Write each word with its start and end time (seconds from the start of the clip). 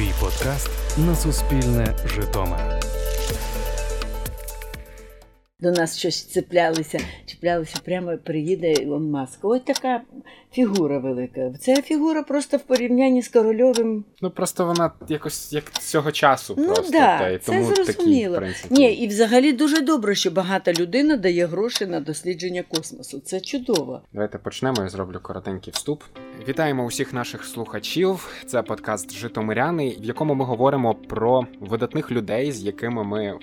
Твій 0.00 0.12
подкаст 0.20 0.70
на 0.96 1.16
Суспільне 1.16 1.94
Житомир. 2.06 2.80
До 5.60 5.70
нас 5.70 5.98
щось 5.98 6.24
цеплялися, 6.24 7.00
чіплялися 7.26 7.76
прямо 7.84 8.16
приїде 8.24 8.72
Ілон 8.72 9.10
Маск. 9.10 9.38
Ось 9.42 9.60
така 9.60 10.00
фігура 10.52 10.98
велика. 10.98 11.52
Ця 11.60 11.82
фігура 11.82 12.22
просто 12.22 12.56
в 12.56 12.60
порівнянні 12.60 13.22
з 13.22 13.28
корольовим. 13.28 14.04
Ну 14.22 14.30
просто 14.30 14.66
вона 14.66 14.92
якось 15.08 15.52
як 15.52 15.72
цього 15.72 16.12
часу. 16.12 16.54
Ну 16.58 16.66
просто, 16.66 16.92
да, 16.92 17.18
та, 17.18 17.28
і 17.28 17.38
це 17.38 17.52
тому 17.52 17.74
зрозуміло. 17.74 18.34
Такі, 18.34 18.66
в. 18.68 18.72
Ні, 18.72 18.94
і 18.94 19.08
взагалі 19.08 19.52
дуже 19.52 19.80
добре, 19.80 20.14
що 20.14 20.30
багата 20.30 20.72
людина 20.72 21.16
дає 21.16 21.46
гроші 21.46 21.86
на 21.86 22.00
дослідження 22.00 22.64
космосу. 22.68 23.20
Це 23.20 23.40
чудово. 23.40 24.00
Давайте 24.12 24.38
почнемо. 24.38 24.82
Я 24.82 24.88
зроблю 24.88 25.20
коротенький 25.22 25.72
вступ. 25.72 26.02
Вітаємо 26.48 26.84
усіх 26.84 27.12
наших 27.12 27.44
слухачів. 27.44 28.28
Це 28.46 28.62
подкаст 28.62 29.12
Житомиряни, 29.12 29.96
в 30.00 30.04
якому 30.04 30.34
ми 30.34 30.44
говоримо 30.44 30.94
про 30.94 31.46
видатних 31.60 32.10
людей, 32.10 32.52
з 32.52 32.62
якими 32.62 33.04
ми. 33.04 33.38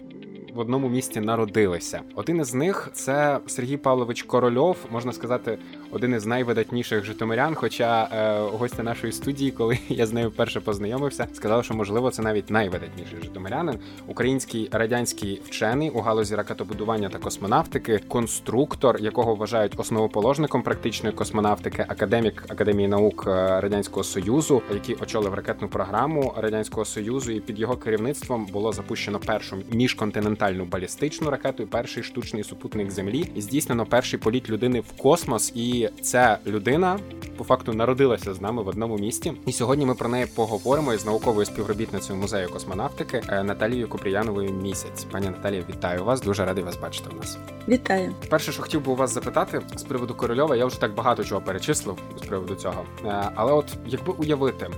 В 0.58 0.60
одному 0.60 0.90
місті 0.90 1.20
народилися. 1.20 2.02
Один 2.16 2.38
із 2.38 2.54
них 2.54 2.90
це 2.94 3.40
Сергій 3.48 3.78
Павлович 3.78 4.24
Корольов, 4.24 4.78
можна 4.92 5.14
сказати, 5.14 5.58
один 5.92 6.14
із 6.14 6.26
найвидатніших 6.26 7.06
житомирян. 7.06 7.56
Хоча 7.56 8.04
е, 8.04 8.40
гостя 8.58 8.84
нашої 8.84 9.14
студії, 9.14 9.52
коли 9.52 9.80
я 9.90 10.06
з 10.06 10.14
нею 10.14 10.30
вперше 10.30 10.60
познайомився, 10.60 11.28
сказав, 11.34 11.66
що 11.66 11.74
можливо 11.74 12.12
це 12.12 12.22
навіть 12.22 12.50
найвидатніший 12.50 13.20
житомирянин, 13.24 13.80
український 14.08 14.70
радянський 14.72 15.42
вчений 15.46 15.90
у 15.90 16.00
галузі 16.00 16.36
ракетобудування 16.36 17.10
та 17.10 17.18
космонавтики, 17.18 18.00
конструктор, 18.08 18.98
якого 19.02 19.36
вважають 19.36 19.74
основоположником 19.78 20.62
практичної 20.62 21.16
космонавтики, 21.16 21.86
академік 21.88 22.44
Академії 22.48 22.88
наук 22.88 23.24
е, 23.28 23.62
радянського 23.62 24.04
союзу, 24.04 24.62
який 24.74 24.96
очолив 24.96 25.34
ракетну 25.34 25.68
програму 25.68 26.34
радянського 26.38 26.86
союзу, 26.86 27.32
і 27.32 27.40
під 27.40 27.60
його 27.60 27.78
керівництвом 27.78 28.46
було 28.46 28.72
запущено 28.72 29.20
першу 29.20 29.58
міжконтинентальну 29.72 30.47
балістичну 30.56 31.30
ракету, 31.30 31.64
і 31.64 31.66
перший 31.66 32.04
штучний 32.04 32.44
супутник 32.44 32.92
землі, 32.92 33.32
і 33.36 33.42
здійснено 33.42 33.86
перший 33.86 34.20
політ 34.20 34.50
людини 34.50 34.80
в 34.80 34.92
космос. 35.02 35.52
І 35.56 35.90
ця 36.02 36.38
людина 36.48 37.00
по 37.38 37.44
факту 37.44 37.74
народилася 37.74 38.34
з 38.34 38.42
нами 38.42 38.64
в 38.64 38.68
одному 38.68 38.98
місті. 38.98 39.34
І 39.46 39.52
сьогодні 39.52 39.86
ми 39.86 39.96
про 39.96 40.10
неї 40.10 40.26
поговоримо 40.36 40.94
із 40.94 41.06
науковою 41.06 41.46
співробітницею 41.46 42.20
музею 42.20 42.50
космонавтики 42.50 43.22
е, 43.30 43.44
Наталією 43.44 43.88
Куприяновою 43.88 44.52
місяць. 44.52 45.04
Пані 45.04 45.28
Наталія, 45.28 45.64
вітаю 45.70 46.04
вас. 46.04 46.22
Дуже 46.22 46.46
радий 46.46 46.64
вас 46.64 46.78
бачити 46.78 47.10
у 47.16 47.20
нас. 47.20 47.38
Вітаю. 47.68 48.14
Перше, 48.30 48.52
що 48.52 48.62
хотів 48.62 48.86
би 48.86 48.92
у 48.92 48.96
вас 48.96 49.14
запитати 49.14 49.62
з 49.76 49.84
приводу 49.84 50.16
Корольова, 50.16 50.56
я 50.56 50.66
вже 50.66 50.80
так 50.80 50.96
багато 50.96 51.24
чого 51.24 51.42
перечислив 51.42 51.98
з 52.18 52.28
приводу 52.28 52.56
цього. 52.56 52.86
Е, 53.06 53.30
Але 53.36 53.52
от 53.52 53.66
якби 53.88 54.14
уявити, 54.14 54.70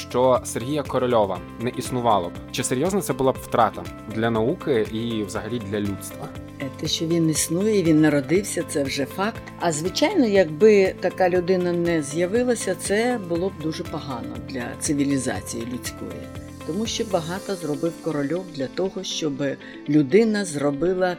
що 0.00 0.40
Сергія 0.44 0.82
Корольова 0.82 1.38
не 1.60 1.70
існувало 1.70 2.28
б, 2.28 2.32
чи 2.52 2.64
серйозно 2.64 3.00
це 3.02 3.12
була 3.12 3.32
б 3.32 3.36
втрата 3.42 3.82
для 4.14 4.30
науки 4.30 4.86
і 4.92 5.22
взагалі 5.22 5.58
для 5.70 5.80
людства? 5.80 6.28
Е, 6.60 6.66
Те, 6.80 6.86
що 6.86 7.06
він 7.06 7.30
існує, 7.30 7.82
він 7.82 8.00
народився, 8.00 8.64
це 8.68 8.82
вже 8.82 9.04
факт. 9.04 9.42
А 9.60 9.72
звичайно, 9.72 10.26
якби 10.26 10.94
така 11.00 11.28
людина 11.28 11.72
не 11.72 12.02
з'явилася, 12.02 12.74
це 12.74 13.20
було 13.28 13.48
б 13.48 13.52
дуже 13.62 13.84
погано 13.84 14.36
для 14.48 14.62
цивілізації 14.80 15.66
людської. 15.72 16.20
Тому 16.66 16.86
що 16.86 17.04
багато 17.12 17.54
зробив 17.54 17.92
корольов 18.04 18.44
для 18.54 18.66
того, 18.66 19.02
щоб 19.02 19.32
людина 19.88 20.44
зробила 20.44 21.16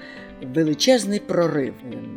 величезний 0.55 1.19
прорив, 1.19 1.73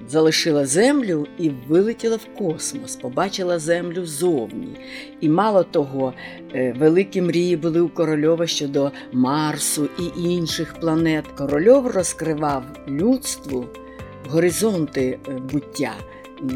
залишила 0.08 0.66
землю 0.66 1.26
і 1.38 1.50
вилетіла 1.68 2.16
в 2.16 2.38
космос, 2.38 2.96
побачила 2.96 3.58
землю 3.58 4.06
зовні. 4.06 4.76
І 5.20 5.28
мало 5.28 5.64
того, 5.64 6.14
е, 6.54 6.74
великі 6.78 7.22
мрії 7.22 7.56
були 7.56 7.80
у 7.80 7.88
корольова 7.88 8.46
щодо 8.46 8.92
Марсу 9.12 9.88
і 9.98 10.22
інших 10.22 10.74
планет. 10.80 11.26
Корольов 11.26 11.86
розкривав 11.86 12.64
людству 12.88 13.66
горизонти 14.28 15.18
е, 15.28 15.32
буття. 15.32 15.92
І 16.42 16.52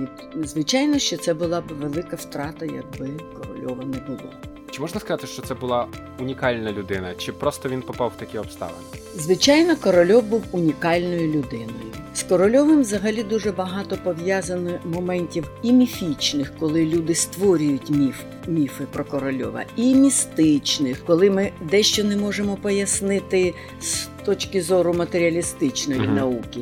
звичайно, 0.47 0.99
що 0.99 1.17
це 1.17 1.34
була 1.34 1.61
б 1.61 1.65
велика 1.81 2.17
втрата, 2.17 2.67
якби 2.67 3.11
корольова 3.34 3.84
не 3.84 3.99
було. 4.07 4.31
Чи 4.78 4.83
можна 4.83 5.00
сказати, 5.00 5.27
що 5.27 5.43
це 5.43 5.55
була 5.55 5.87
унікальна 6.21 6.72
людина, 6.72 7.15
чи 7.15 7.33
просто 7.33 7.69
він 7.69 7.83
попав 7.83 8.12
в 8.16 8.21
такі 8.21 8.39
обставини? 8.39 8.78
Звичайно, 9.16 9.77
корольов 9.77 10.22
був 10.22 10.44
унікальною 10.53 11.28
людиною. 11.28 11.93
З 12.15 12.22
корольовим 12.22 12.81
взагалі 12.81 13.22
дуже 13.22 13.53
багато 13.53 13.97
пов'язано 14.05 14.71
моментів 14.84 15.50
і 15.62 15.72
міфічних, 15.72 16.53
коли 16.59 16.87
люди 16.87 17.15
створюють 17.15 17.91
міф, 17.91 18.22
міфи 18.47 18.84
про 18.93 19.05
корольова, 19.05 19.65
і 19.77 19.94
містичних, 19.94 21.05
коли 21.06 21.31
ми 21.31 21.53
дещо 21.60 22.05
не 22.05 22.16
можемо 22.16 22.56
пояснити 22.56 23.55
з 23.81 24.06
точки 24.28 24.62
зору 24.62 24.94
матеріалістичної 24.94 26.00
Мгм. 26.00 26.15
науки. 26.15 26.61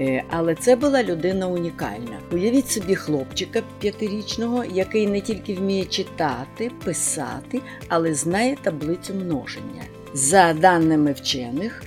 Е, 0.00 0.24
Але 0.30 0.54
це 0.54 0.76
була 0.76 1.02
людина 1.02 1.46
унікальна. 1.46 2.18
Уявіть 2.32 2.70
собі 2.70 2.94
хлопчика 2.94 3.62
п'ятирічного, 3.80 4.64
який 4.64 5.06
не 5.06 5.20
тільки 5.20 5.54
вміє 5.54 5.84
читати, 5.84 6.70
писати, 6.84 7.60
але 7.88 8.14
знає 8.14 8.56
таблицю 8.62 9.14
множення. 9.14 9.82
За 10.14 10.52
даними 10.52 11.12
вчених, 11.12 11.82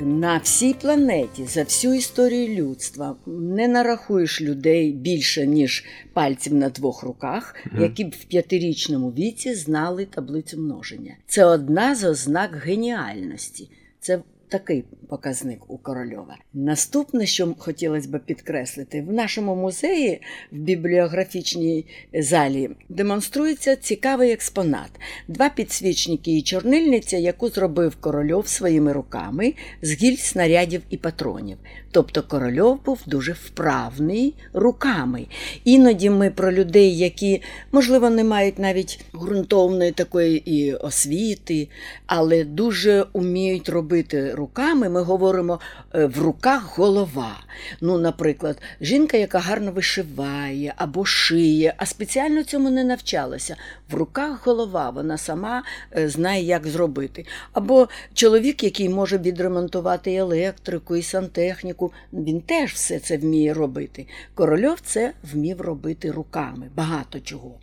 на 0.00 0.38
всій 0.38 0.74
планеті 0.74 1.44
за 1.44 1.62
всю 1.62 1.94
історію 1.94 2.62
людства 2.62 3.16
не 3.26 3.68
нарахуєш 3.68 4.42
людей 4.42 4.92
більше, 4.92 5.46
ніж 5.46 5.84
пальців 6.12 6.54
на 6.54 6.68
двох 6.68 7.02
руках, 7.02 7.54
які 7.80 8.04
б 8.04 8.10
в 8.20 8.24
п'ятирічному 8.24 9.10
віці 9.10 9.54
знали 9.54 10.04
таблицю 10.04 10.58
множення. 10.58 11.14
Це 11.26 11.44
одна 11.44 11.94
з 11.94 12.04
ознак 12.04 12.56
геніальності. 12.56 13.68
Це 14.00 14.18
такий 14.52 14.84
показник 15.08 15.70
у 15.70 15.78
Корольова. 15.78 16.36
Наступне, 16.54 17.26
що 17.26 17.54
хотілося 17.58 18.08
б 18.08 18.18
підкреслити, 18.18 19.02
в 19.02 19.12
нашому 19.12 19.56
музеї 19.56 20.20
в 20.52 20.56
бібліографічній 20.56 21.86
залі 22.14 22.70
демонструється 22.88 23.76
цікавий 23.76 24.32
експонат: 24.32 24.90
два 25.28 25.48
підсвічники 25.48 26.38
і 26.38 26.42
чорнильниця, 26.42 27.16
яку 27.16 27.48
зробив 27.48 27.96
корольов 27.96 28.48
своїми 28.48 28.92
руками 28.92 29.54
з 29.82 29.92
гіль 29.92 30.16
снарядів 30.16 30.82
і 30.90 30.96
патронів. 30.96 31.58
Тобто 31.90 32.22
корольов 32.22 32.84
був 32.84 33.00
дуже 33.06 33.32
вправний 33.32 34.34
руками. 34.52 35.26
Іноді 35.64 36.10
ми 36.10 36.30
про 36.30 36.52
людей, 36.52 36.98
які, 36.98 37.42
можливо, 37.72 38.10
не 38.10 38.24
мають 38.24 38.58
навіть 38.58 39.00
ґрунтовної 39.14 39.92
такої 39.92 40.50
і 40.50 40.74
освіти, 40.74 41.68
але 42.06 42.44
дуже 42.44 43.06
уміють 43.12 43.68
робити 43.68 44.34
руками. 44.42 44.88
Ми 44.88 45.02
говоримо 45.02 45.60
е, 45.94 46.06
в 46.06 46.18
руках 46.18 46.78
голова. 46.78 47.40
Ну, 47.80 47.98
наприклад, 47.98 48.62
жінка, 48.80 49.16
яка 49.16 49.38
гарно 49.38 49.72
вишиває 49.72 50.74
або 50.76 51.04
шиє, 51.04 51.74
а 51.76 51.86
спеціально 51.86 52.44
цьому 52.44 52.70
не 52.70 52.84
навчалася. 52.84 53.56
В 53.90 53.94
руках 53.94 54.46
голова, 54.46 54.90
вона 54.90 55.18
сама 55.18 55.62
е, 55.96 56.08
знає, 56.08 56.44
як 56.44 56.66
зробити. 56.66 57.26
Або 57.52 57.88
чоловік, 58.14 58.64
який 58.64 58.88
може 58.88 59.18
відремонтувати 59.18 60.14
електрику, 60.14 60.96
і 60.96 61.02
сантехніку, 61.02 61.92
він 62.12 62.40
теж 62.40 62.72
все 62.72 62.98
це 62.98 63.16
вміє 63.16 63.54
робити. 63.54 64.06
Корольов 64.34 64.80
це 64.84 65.12
вмів 65.32 65.60
робити 65.60 66.10
руками, 66.10 66.70
багато 66.74 67.20
чого. 67.20 67.54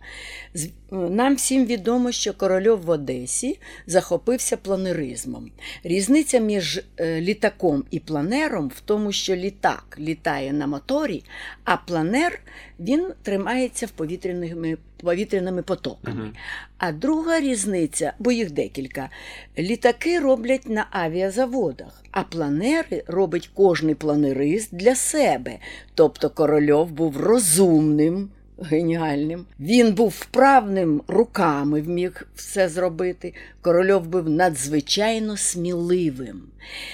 Нам 0.90 1.34
всім 1.34 1.66
відомо, 1.66 2.12
що 2.12 2.32
корольов 2.32 2.80
в 2.80 2.90
Одесі 2.90 3.58
захопився 3.86 4.56
планеризмом. 4.56 5.50
Різниця 5.84 6.38
між 6.38 6.80
е, 6.96 7.20
літаком 7.20 7.84
і 7.90 7.98
планером 7.98 8.68
в 8.76 8.80
тому, 8.80 9.12
що 9.12 9.36
літак 9.36 9.96
літає 9.98 10.52
на 10.52 10.66
моторі, 10.66 11.24
а 11.64 11.76
планер 11.76 12.40
він 12.80 13.06
тримається 13.22 13.86
в 13.86 13.90
повітряними, 13.90 14.76
повітряними 15.02 15.62
потоками. 15.62 16.20
Мгм. 16.20 16.32
А 16.78 16.92
друга 16.92 17.40
різниця, 17.40 18.12
бо 18.18 18.32
їх 18.32 18.50
декілька, 18.50 19.10
літаки 19.58 20.20
роблять 20.20 20.68
на 20.68 20.86
авіазаводах, 20.90 22.02
а 22.10 22.22
планери 22.22 23.04
робить 23.06 23.50
кожний 23.54 23.94
планерист 23.94 24.74
для 24.74 24.94
себе. 24.94 25.58
Тобто 25.94 26.30
корольов 26.30 26.90
був 26.90 27.16
розумним. 27.16 28.30
Геніальним. 28.60 29.46
Він 29.60 29.92
був 29.92 30.08
вправним 30.08 31.02
руками, 31.08 31.80
вміг 31.80 32.28
все 32.34 32.68
зробити. 32.68 33.34
Корольов 33.62 34.06
був 34.06 34.30
надзвичайно 34.30 35.36
сміливим. 35.36 36.42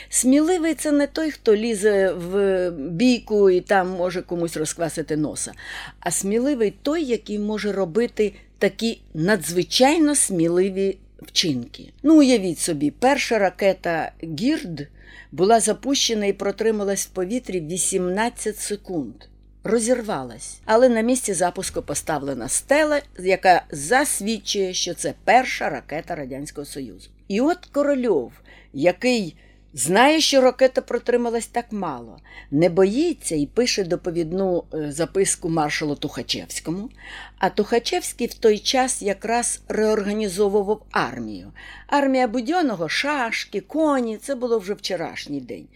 Сміливий 0.08 0.74
це 0.74 0.92
не 0.92 1.06
той, 1.06 1.30
хто 1.30 1.56
лізе 1.56 2.12
в 2.12 2.70
бійку 2.70 3.50
і 3.50 3.60
там 3.60 3.90
може 3.90 4.22
комусь 4.22 4.56
розквасити 4.56 5.16
носа, 5.16 5.52
а 6.00 6.10
сміливий 6.10 6.74
той, 6.82 7.04
який 7.04 7.38
може 7.38 7.72
робити 7.72 8.32
такі 8.58 9.00
надзвичайно 9.14 10.14
сміливі 10.14 10.98
вчинки. 11.22 11.92
Ну, 12.02 12.18
уявіть 12.18 12.58
собі, 12.58 12.90
перша 12.90 13.38
ракета 13.38 14.12
Гірд 14.40 14.88
була 15.32 15.60
запущена 15.60 16.26
і 16.26 16.32
протрималась 16.32 17.06
в 17.06 17.10
повітрі 17.10 17.60
18 17.60 18.58
секунд. 18.58 19.14
Розірвалась, 19.66 20.60
але 20.64 20.88
на 20.88 21.00
місці 21.00 21.34
запуску 21.34 21.82
поставлена 21.82 22.48
стела, 22.48 23.00
яка 23.18 23.62
засвідчує, 23.70 24.74
що 24.74 24.94
це 24.94 25.14
перша 25.24 25.70
ракета 25.70 26.14
Радянського 26.14 26.64
Союзу. 26.64 27.10
І 27.28 27.40
от 27.40 27.66
Корольов, 27.66 28.32
який 28.72 29.36
знає, 29.74 30.20
що 30.20 30.40
ракета 30.40 30.80
протрималась 30.80 31.46
так 31.46 31.72
мало, 31.72 32.18
не 32.50 32.68
боїться 32.68 33.36
і 33.36 33.46
пише 33.46 33.84
доповідну 33.84 34.64
е, 34.74 34.92
записку 34.92 35.48
маршалу 35.48 35.94
Тухачевському. 35.94 36.90
А 37.38 37.50
Тухачевський 37.50 38.26
в 38.26 38.34
той 38.34 38.58
час 38.58 39.02
якраз 39.02 39.60
реорганізовував 39.68 40.82
армію. 40.90 41.52
Армія 41.86 42.28
Будьоного, 42.28 42.88
шашки, 42.88 43.60
коні 43.60 44.16
це 44.16 44.34
було 44.34 44.58
вже 44.58 44.74
вчорашній 44.74 45.40
день. 45.40 45.66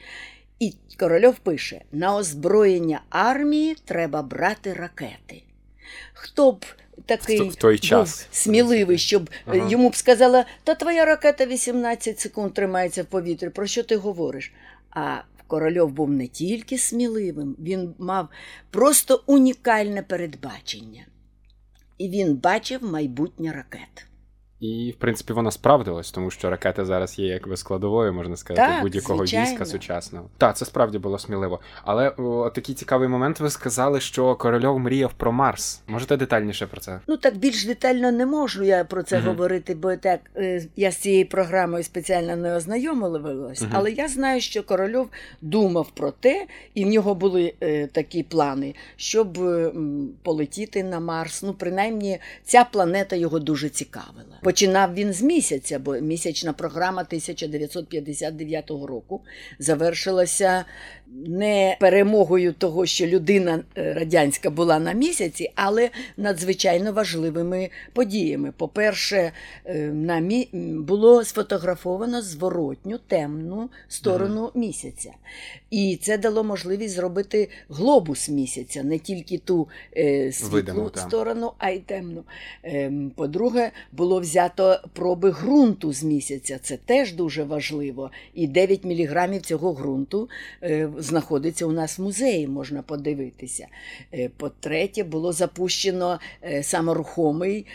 І 0.61 0.75
Корольов 0.99 1.39
пише: 1.39 1.81
на 1.93 2.17
озброєння 2.17 3.01
армії 3.11 3.77
треба 3.85 4.23
брати 4.23 4.73
ракети. 4.73 5.43
Хто 6.13 6.53
б 6.53 6.65
такий 7.07 7.49
В 7.49 7.55
той 7.55 7.79
час. 7.79 8.19
був 8.21 8.27
сміливий, 8.37 8.99
щоб 8.99 9.31
е, 9.33 9.43
Ага. 9.47 9.71
йому 9.71 9.91
б 9.91 9.97
сказала, 9.97 10.45
та 10.65 10.75
твоя 10.75 11.05
ракета 11.05 11.47
18 11.47 12.21
секунд 12.21 12.55
тримається 12.55 13.03
в 13.03 13.07
повітрі, 13.07 13.49
про 13.49 13.67
що 13.67 13.83
ти 13.83 13.97
говориш? 13.97 14.53
А 14.91 15.17
Корольов 15.47 15.91
був 15.91 16.11
не 16.11 16.27
тільки 16.27 16.79
сміливим, 16.79 17.57
він 17.59 17.95
мав 17.99 18.29
просто 18.71 19.23
унікальне 19.27 20.03
передбачення. 20.03 21.07
І 21.99 22.09
він 22.09 22.35
бачив 22.35 22.85
майбутнє 22.85 23.53
ракет. 23.53 24.07
І, 24.61 24.91
в 24.97 25.01
принципі, 25.01 25.33
воно 25.33 25.51
справдилось, 25.51 26.11
тому 26.13 26.31
що 26.31 26.51
ракета 26.51 26.85
зараз 26.85 27.19
є 27.19 27.27
якби 27.27 27.57
складовою, 27.57 28.13
можна 28.13 28.37
сказати, 28.37 28.69
Так, 28.73 28.83
будь-якого 28.83 29.19
звичайно. 29.19 29.51
війська 29.51 29.65
сучасного. 29.67 30.29
Так, 30.39 30.57
це 30.57 30.65
справді 30.65 30.99
було 30.99 31.19
сміливо. 31.19 31.61
Але 31.85 32.09
о, 32.09 32.51
такий 32.51 32.75
цікавий 32.75 33.09
момент. 33.09 33.41
Ви 33.41 33.51
сказали, 33.51 34.01
що 34.01 34.35
Корольов 34.37 34.79
мріяв 34.79 35.13
про 35.13 35.33
Марс. 35.33 35.81
Можете 35.87 36.17
детальніше 36.17 36.67
про 36.67 36.81
це? 36.81 37.01
Ну 37.07 37.17
так 37.17 37.37
більш 37.37 37.65
детально 37.67 38.13
не 38.13 38.27
можу 38.27 38.63
я 38.65 38.85
про 38.85 39.03
це 39.03 39.19
Мгм. 39.19 39.29
говорити, 39.29 39.75
бо 39.75 39.97
так 39.97 40.21
е, 40.37 40.63
я 40.77 40.91
з 40.93 40.97
цією 40.97 41.27
програмою 41.29 41.85
спеціально 41.85 42.37
не 42.37 42.57
ознайомилась. 42.57 43.63
Мгм. 43.63 43.71
Але 43.75 43.91
я 43.93 44.09
знаю, 44.09 44.41
що 44.41 44.63
Корольов 44.63 45.09
думав 45.43 45.91
про 45.91 46.11
те, 46.11 46.47
і 46.75 46.85
в 46.85 46.89
нього 46.89 47.15
були 47.15 47.55
е, 47.63 47.87
такі 47.87 48.23
плани, 48.23 48.75
щоб 48.97 49.39
е, 49.43 49.73
полетіти 50.23 50.83
на 50.85 51.01
Марс. 51.01 51.43
Ну, 51.43 51.55
принаймні, 51.55 52.19
ця 52.45 52.65
планета 52.65 53.17
його 53.17 53.39
дуже 53.39 53.69
цікавила. 53.69 54.25
Починав 54.51 54.95
він 54.95 55.13
з 55.13 55.23
місяця, 55.23 55.79
бо 55.79 55.95
місячна 55.95 56.53
програма 56.53 57.03
1959 57.03 58.71
року 58.71 59.21
завершилася 59.59 60.65
не 61.27 61.77
перемогою 61.81 62.53
того, 62.53 62.87
що 62.87 63.07
людина 63.07 63.65
е, 63.77 63.95
радянська 63.95 64.51
була 64.51 64.79
на 64.79 64.93
місяці, 64.93 65.53
але 65.55 65.91
надзвичайно 66.17 66.93
важливими 66.93 67.71
подіями. 67.93 68.53
По-перше, 68.57 69.33
е, 69.65 69.79
на 69.79 70.19
мі... 70.19 70.49
було 70.87 71.25
сфотографовано 71.25 72.23
зворотню 72.23 72.99
темну 72.99 73.71
сторону 73.89 74.51
місяця. 74.55 75.11
І 75.71 75.99
це 76.03 76.19
дало 76.19 76.45
можливість 76.45 76.95
зробити 76.95 77.49
глобус 77.69 78.29
місяця, 78.29 78.83
не 78.83 78.99
тільки 78.99 79.39
ту 79.39 79.69
е, 79.97 80.33
світлу 80.33 80.51
Видиму, 80.51 80.91
так. 80.91 81.09
сторону, 81.09 81.53
а 81.59 81.71
й 81.71 81.79
темну. 81.79 82.25
Ем, 82.63 83.13
По-друге, 83.17 83.71
було 83.93 84.21
взято 84.21 84.40
проби 84.93 85.31
ґрунту 85.31 85.93
з 85.93 86.03
місяця. 86.03 86.59
Це 86.63 86.77
теж 86.77 87.13
дуже 87.13 87.45
важливо. 87.45 88.11
І 88.35 88.47
9 88.47 88.85
міліграмів 88.85 89.43
цього 89.43 89.73
ґрунту 89.73 90.29
е, 90.63 90.89
знаходиться 90.99 91.67
у 91.67 91.73
нас 91.73 91.99
в 91.99 92.03
музеї, 92.03 92.49
можна 92.49 92.83
подивитися. 92.83 93.67
Е, 94.15 94.31
По-третє, 94.37 95.05
було 95.05 95.33
запущено 95.33 96.21
е, 96.43 96.63
саморухомий 96.63 97.67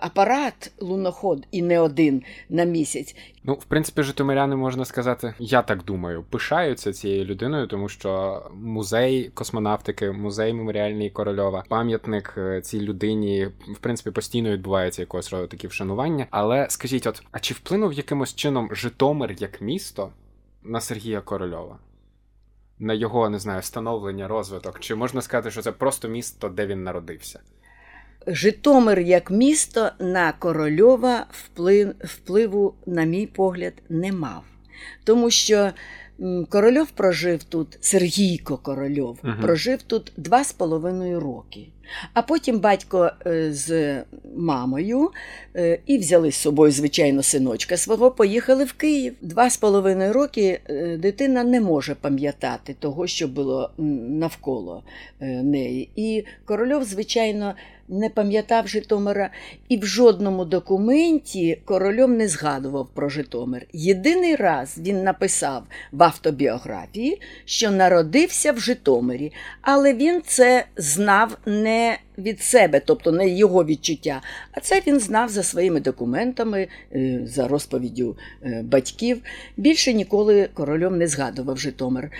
апарат 0.00 0.72
луноход 0.80 1.46
і 1.50 1.62
не 1.62 1.80
один 1.80 2.22
на 2.48 2.64
місяць. 2.64 3.16
Ну, 3.48 3.54
в 3.54 3.64
принципі, 3.64 4.02
житомиряни 4.02 4.56
можна 4.56 4.84
сказати, 4.84 5.34
я 5.38 5.62
так 5.62 5.84
думаю, 5.84 6.22
пишаються 6.22 6.92
цією 6.92 7.24
людиною, 7.24 7.66
тому 7.66 7.88
що 7.88 8.42
музей 8.54 9.30
космонавтики, 9.34 10.10
музей 10.10 10.52
меморіальний 10.52 11.10
Корольова, 11.10 11.64
пам'ятник 11.68 12.34
е, 12.38 12.60
цій 12.60 12.80
людині, 12.80 13.46
в 13.46 13.78
принципі, 13.80 14.10
постійно 14.10 14.50
відбувається 14.50 15.02
якогось 15.02 15.32
роду 15.32 15.46
такі 15.46 15.66
вшанування. 15.66 16.26
Але 16.30 16.66
скажіть, 16.70 17.06
от, 17.06 17.22
а 17.32 17.38
чи 17.38 17.54
вплинув 17.54 17.92
якимось 17.92 18.34
чином 18.34 18.68
Житомир 18.72 19.32
як 19.38 19.60
місто 19.60 20.10
на 20.62 20.80
Сергія 20.80 21.20
Корольова? 21.20 21.78
На 22.78 22.94
його, 22.94 23.28
не 23.28 23.38
знаю, 23.38 23.62
становлення, 23.62 24.28
розвиток? 24.28 24.80
Чи 24.80 24.94
можна 24.94 25.22
сказати, 25.22 25.50
що 25.50 25.62
це 25.62 25.72
просто 25.72 26.08
місто, 26.08 26.48
де 26.48 26.66
він 26.66 26.84
народився? 26.84 27.40
Житомир 28.26 29.00
як 29.00 29.30
місто 29.30 29.90
на 29.98 30.32
Корольова 30.32 31.26
вплив, 31.30 31.94
впливу, 32.04 32.74
на 32.86 33.04
мій 33.04 33.26
погляд, 33.26 33.72
не 33.88 34.12
мав. 34.12 34.42
Тому 35.04 35.30
що 35.30 35.70
Корольов 36.48 36.90
прожив 36.90 37.42
тут, 37.42 37.78
Сергійко 37.80 38.56
Корольов, 38.56 39.18
Мгм. 39.22 39.40
прожив 39.42 39.82
тут 39.82 40.12
два 40.16 40.44
з 40.44 40.52
половиною 40.52 41.20
роки. 41.20 41.66
А 42.14 42.22
потім 42.22 42.58
батько 42.58 43.10
е, 43.26 43.52
з 43.52 43.96
мамою 44.36 45.10
е, 45.56 45.78
і 45.86 45.98
взяли 45.98 46.32
з 46.32 46.36
собою, 46.36 46.72
звичайно, 46.72 47.22
синочка 47.22 47.76
свого, 47.76 48.10
поїхали 48.10 48.64
в 48.64 48.72
Київ. 48.72 49.14
Два 49.20 49.50
з 49.50 49.56
половиною 49.56 50.12
роки 50.12 50.60
е, 50.68 50.96
дитина 50.96 51.44
не 51.44 51.60
може 51.60 51.94
пам'ятати 51.94 52.76
того, 52.78 53.06
що 53.06 53.28
було 53.28 53.70
навколо 53.78 54.82
неї. 55.20 55.88
І 55.96 56.24
Корольов, 56.44 56.84
звичайно, 56.84 57.54
не 57.88 58.08
пам'ятав 58.08 58.68
Житомира, 58.68 59.30
і 59.68 59.76
в 59.76 59.86
жодному 59.86 60.44
документі 60.44 61.58
Корольов 61.64 62.10
не 62.10 62.28
згадував 62.28 62.88
про 62.94 63.08
Житомир. 63.08 63.66
Єдиний 63.72 64.36
раз 64.36 64.78
він 64.78 65.02
написав 65.02 65.62
в 65.92 66.02
автобіографії, 66.02 67.20
що 67.44 67.70
народився 67.70 68.52
в 68.52 68.60
Житомирі, 68.60 69.32
але 69.60 69.94
він 69.94 70.22
це 70.26 70.64
знав 70.76 71.38
не 71.46 71.75
від 72.18 72.42
себе, 72.42 72.80
тобто 72.80 73.12
не 73.12 73.28
його 73.28 73.64
відчуття, 73.64 74.22
а 74.52 74.60
це 74.60 74.82
він 74.86 75.00
знав 75.00 75.28
за 75.28 75.42
своїми 75.42 75.80
документами, 75.80 76.68
е, 76.94 77.20
за 77.24 77.48
розповіддю 77.48 78.16
е, 78.42 78.62
батьків. 78.64 79.22
Більше 79.56 79.92
ніколи 79.92 80.48
королем 80.54 80.98
не 80.98 81.08
згадував 81.08 81.58
Житомир. 81.58 82.10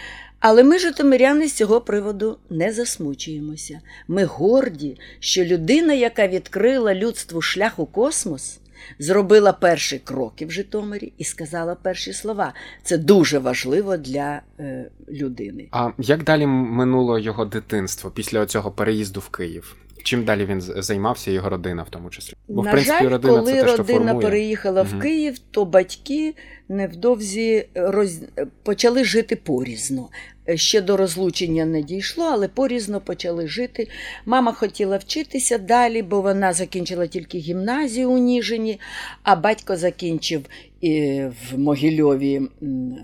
Але 0.41 0.63
ми, 0.63 0.79
житомиряни, 0.79 1.49
з 1.49 1.53
цього 1.53 1.81
приводу 1.81 2.39
не 2.51 2.73
засмучуємося. 2.73 3.81
Ми 4.09 4.25
горді, 4.25 4.99
що 5.21 5.45
людина, 5.45 5.93
яка 5.93 6.29
відкрила 6.29 6.95
людству 6.95 7.43
шлях 7.43 7.79
у 7.79 7.87
космос, 7.87 8.59
зробила 8.99 9.53
перші 9.53 9.99
кроки 9.99 10.47
в 10.47 10.51
Житомирі 10.51 11.13
і 11.19 11.25
сказала 11.25 11.75
перші 11.75 12.13
слова. 12.13 12.55
Це 12.83 12.99
дуже 12.99 13.39
важливо 13.39 13.97
для 13.97 14.41
е, 14.61 14.91
людини. 15.09 15.69
А 15.71 15.91
як 15.99 16.25
далі 16.25 16.47
минуло 16.47 17.19
його 17.19 17.45
дитинство 17.45 18.11
після 18.11 18.47
цього 18.47 18.71
переїзду 18.71 19.21
в 19.21 19.29
Київ? 19.29 19.77
Чим 20.07 20.25
далі 20.25 20.45
він 20.45 20.61
займався, 20.61 21.31
його 21.31 21.49
родина 21.49 21.83
в 21.83 21.91
тому 21.91 22.11
числі? 22.11 22.35
Бо, 22.49 22.63
На 22.63 22.71
в 22.71 22.73
принципі, 22.73 22.99
жаль, 22.99 23.11
родина 23.11 23.35
коли 23.35 23.53
це 23.53 23.63
те, 23.63 23.69
що 23.69 23.77
родина 23.77 23.99
формує. 23.99 24.27
переїхала 24.27 24.83
угу. 24.83 24.91
в 24.99 25.03
Київ, 25.03 25.39
то 25.39 25.65
батьки 25.65 26.35
невдовзі 26.69 27.69
роз... 27.75 28.21
почали 28.63 29.05
жити 29.05 29.37
порізно. 29.37 30.09
Ще 30.55 30.81
до 30.81 30.97
розлучення 30.97 31.65
не 31.65 31.83
дійшло, 31.83 32.25
але 32.25 32.49
порізно 32.49 33.01
почали 33.01 33.49
жити. 33.49 33.89
Мама 34.27 34.53
хотіла 34.53 34.97
вчитися 34.97 35.59
далі, 35.59 36.03
бо 36.03 36.21
вона 36.21 36.53
закінчила 36.53 37.07
тільки 37.07 37.39
гімназію 37.39 38.11
у 38.11 38.19
Ніжині, 38.19 38.81
а 39.23 39.37
батько 39.37 39.77
закінчив 39.77 40.47
е, 40.85 41.33
в 41.51 41.59
Могильові 41.59 42.43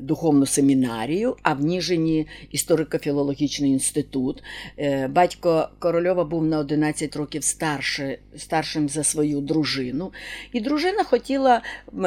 духовну 0.00 0.46
семінарію, 0.46 1.36
а 1.42 1.54
в 1.54 1.60
Ніжині 1.60 2.26
історико-філологічний 2.54 3.72
інститут. 3.72 4.42
Е, 4.78 5.08
Батько 5.08 5.68
Корольова 5.78 6.24
був 6.24 6.44
на 6.44 6.58
11 6.58 7.16
років 7.16 7.44
старше, 7.44 8.18
старшим 8.36 8.88
за 8.88 9.04
свою 9.04 9.40
дружину. 9.40 10.12
І 10.52 10.60
дружина 10.60 11.04
хотіла 11.04 11.62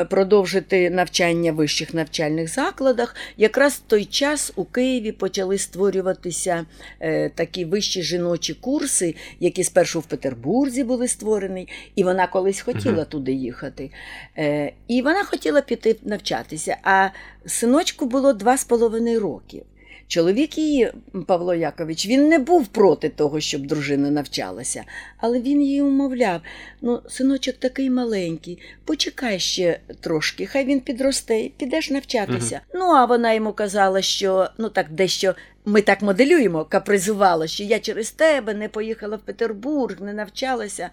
продовжити 0.09 0.89
навчання 0.89 1.44
в 1.51 1.55
вищих 1.55 1.93
навчальних 1.93 2.53
закладах. 2.53 3.15
Якраз 3.37 3.73
в 3.73 3.79
той 3.79 4.05
час 4.05 4.53
у 4.55 4.65
Києві 4.65 5.11
почали 5.11 5.57
створюватися 5.57 6.65
е, 6.99 7.29
такі 7.29 7.65
вищі 7.65 8.03
жіночі 8.03 8.53
курси, 8.53 9.15
які 9.39 9.63
спершу 9.63 9.99
в 9.99 10.05
Петербурзі 10.05 10.83
були 10.83 11.07
створені, 11.07 11.67
і 11.95 12.03
вона 12.03 12.27
колись 12.27 12.61
хотіла 12.61 12.95
угу. 12.95 13.05
туди 13.05 13.31
їхати. 13.31 13.91
Е, 14.37 14.73
і 14.87 15.01
вона 15.01 15.23
хотіла 15.23 15.61
піти 15.61 15.95
навчатися. 16.03 16.77
А 16.83 17.09
синочку 17.45 18.05
було 18.05 18.33
два 18.33 18.57
з 18.57 18.63
половиною 18.63 19.19
роки. 19.19 19.63
Чоловік 20.07 20.57
її, 20.57 20.91
Павло 21.27 21.55
Якович, 21.55 22.07
він 22.07 22.29
не 22.29 22.39
був 22.39 22.67
проти 22.67 23.09
того, 23.09 23.39
щоб 23.39 23.67
дружина 23.67 24.11
навчалася, 24.11 24.83
але 25.17 25.39
він 25.39 25.61
її 25.61 25.81
умовляв: 25.81 26.41
ну, 26.81 27.01
синочок 27.09 27.55
такий 27.55 27.89
маленький, 27.89 28.59
почекай 28.85 29.39
ще 29.39 29.79
трошки, 30.01 30.45
хай 30.45 30.65
він 30.65 30.79
підросте, 30.79 31.49
підеш 31.57 31.89
навчатися. 31.89 32.61
Угу. 32.73 32.83
Ну, 32.83 32.85
а 32.85 33.05
вона 33.05 33.33
йому 33.33 33.53
казала, 33.53 34.01
що 34.01 34.49
ну 34.57 34.69
так 34.69 34.91
дещо 34.91 35.35
ми 35.65 35.81
так 35.81 36.01
моделюємо, 36.01 36.65
капризувала, 36.65 37.47
що 37.47 37.63
я 37.63 37.79
через 37.79 38.11
тебе 38.11 38.53
не 38.53 38.69
поїхала 38.69 39.17
в 39.17 39.21
Петербург, 39.21 40.01
не 40.01 40.13
навчалася. 40.13 40.89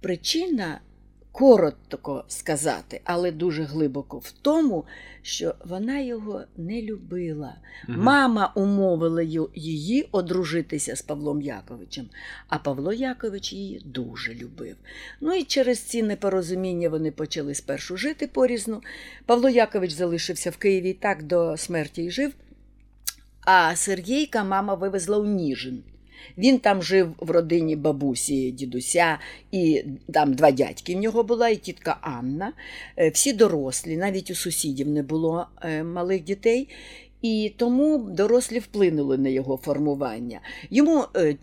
Причина 0.00 0.80
коротко 1.32 2.24
сказати, 2.28 3.00
але 3.04 3.32
дуже 3.32 3.62
глибоко 3.62 4.18
в 4.18 4.30
тому, 4.42 4.84
що 5.22 5.54
вона 5.64 5.98
його 5.98 6.42
не 6.56 6.82
любила. 6.82 7.54
Угу. 7.88 7.98
Мама 7.98 8.52
умовила 8.54 9.22
її 9.54 10.08
одружитися 10.12 10.96
з 10.96 11.02
Павлом 11.02 11.42
Яковичем, 11.42 12.08
а 12.48 12.58
Павло 12.58 12.92
Якович 12.92 13.52
її 13.52 13.82
дуже 13.84 14.34
любив. 14.34 14.76
Ну 15.20 15.34
і 15.34 15.44
через 15.44 15.78
ці 15.78 16.02
непорозуміння 16.02 16.88
вони 16.88 17.10
почали 17.10 17.54
спершу 17.54 17.96
жити 17.96 18.26
порізну. 18.26 18.82
Павло 19.26 19.48
Якович 19.48 19.92
залишився 19.92 20.50
в 20.50 20.56
Києві 20.56 20.92
так 20.92 21.22
до 21.22 21.56
смерті 21.56 22.02
й 22.04 22.10
жив. 22.10 22.32
А 23.40 23.76
Сергійка 23.76 24.44
мама 24.44 24.74
вивезла 24.74 25.18
у 25.18 25.26
Ніжин. 25.26 25.82
Він 26.38 26.58
там 26.58 26.82
жив 26.82 27.14
в 27.18 27.30
родині 27.30 27.76
бабусі, 27.76 28.50
дідуся, 28.50 29.18
і 29.52 29.84
там 30.12 30.34
два 30.34 30.50
дядьки 30.50 30.94
в 30.94 30.98
нього 30.98 31.22
була, 31.22 31.48
і 31.48 31.56
тітка 31.56 31.96
Анна. 32.00 32.52
Е, 32.96 33.10
всі 33.10 33.32
дорослі, 33.32 33.96
навіть 33.96 34.30
у 34.30 34.34
сусідів 34.34 34.88
не 34.88 35.02
було 35.02 35.46
е, 35.62 35.82
малих 35.82 36.24
дітей. 36.24 36.68
І 37.22 37.52
тому 37.56 37.98
дорослі 37.98 38.58
вплинули 38.58 39.18
на 39.18 39.28
його 39.28 39.56
формування. 39.56 40.40
Йому 40.70 41.04
е, 41.16 41.36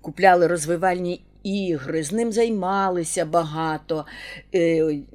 купляли 0.00 0.46
розвивальні 0.46 1.20
ігри, 1.42 2.02
з 2.02 2.12
ним 2.12 2.32
займалися 2.32 3.24
багато. 3.24 4.06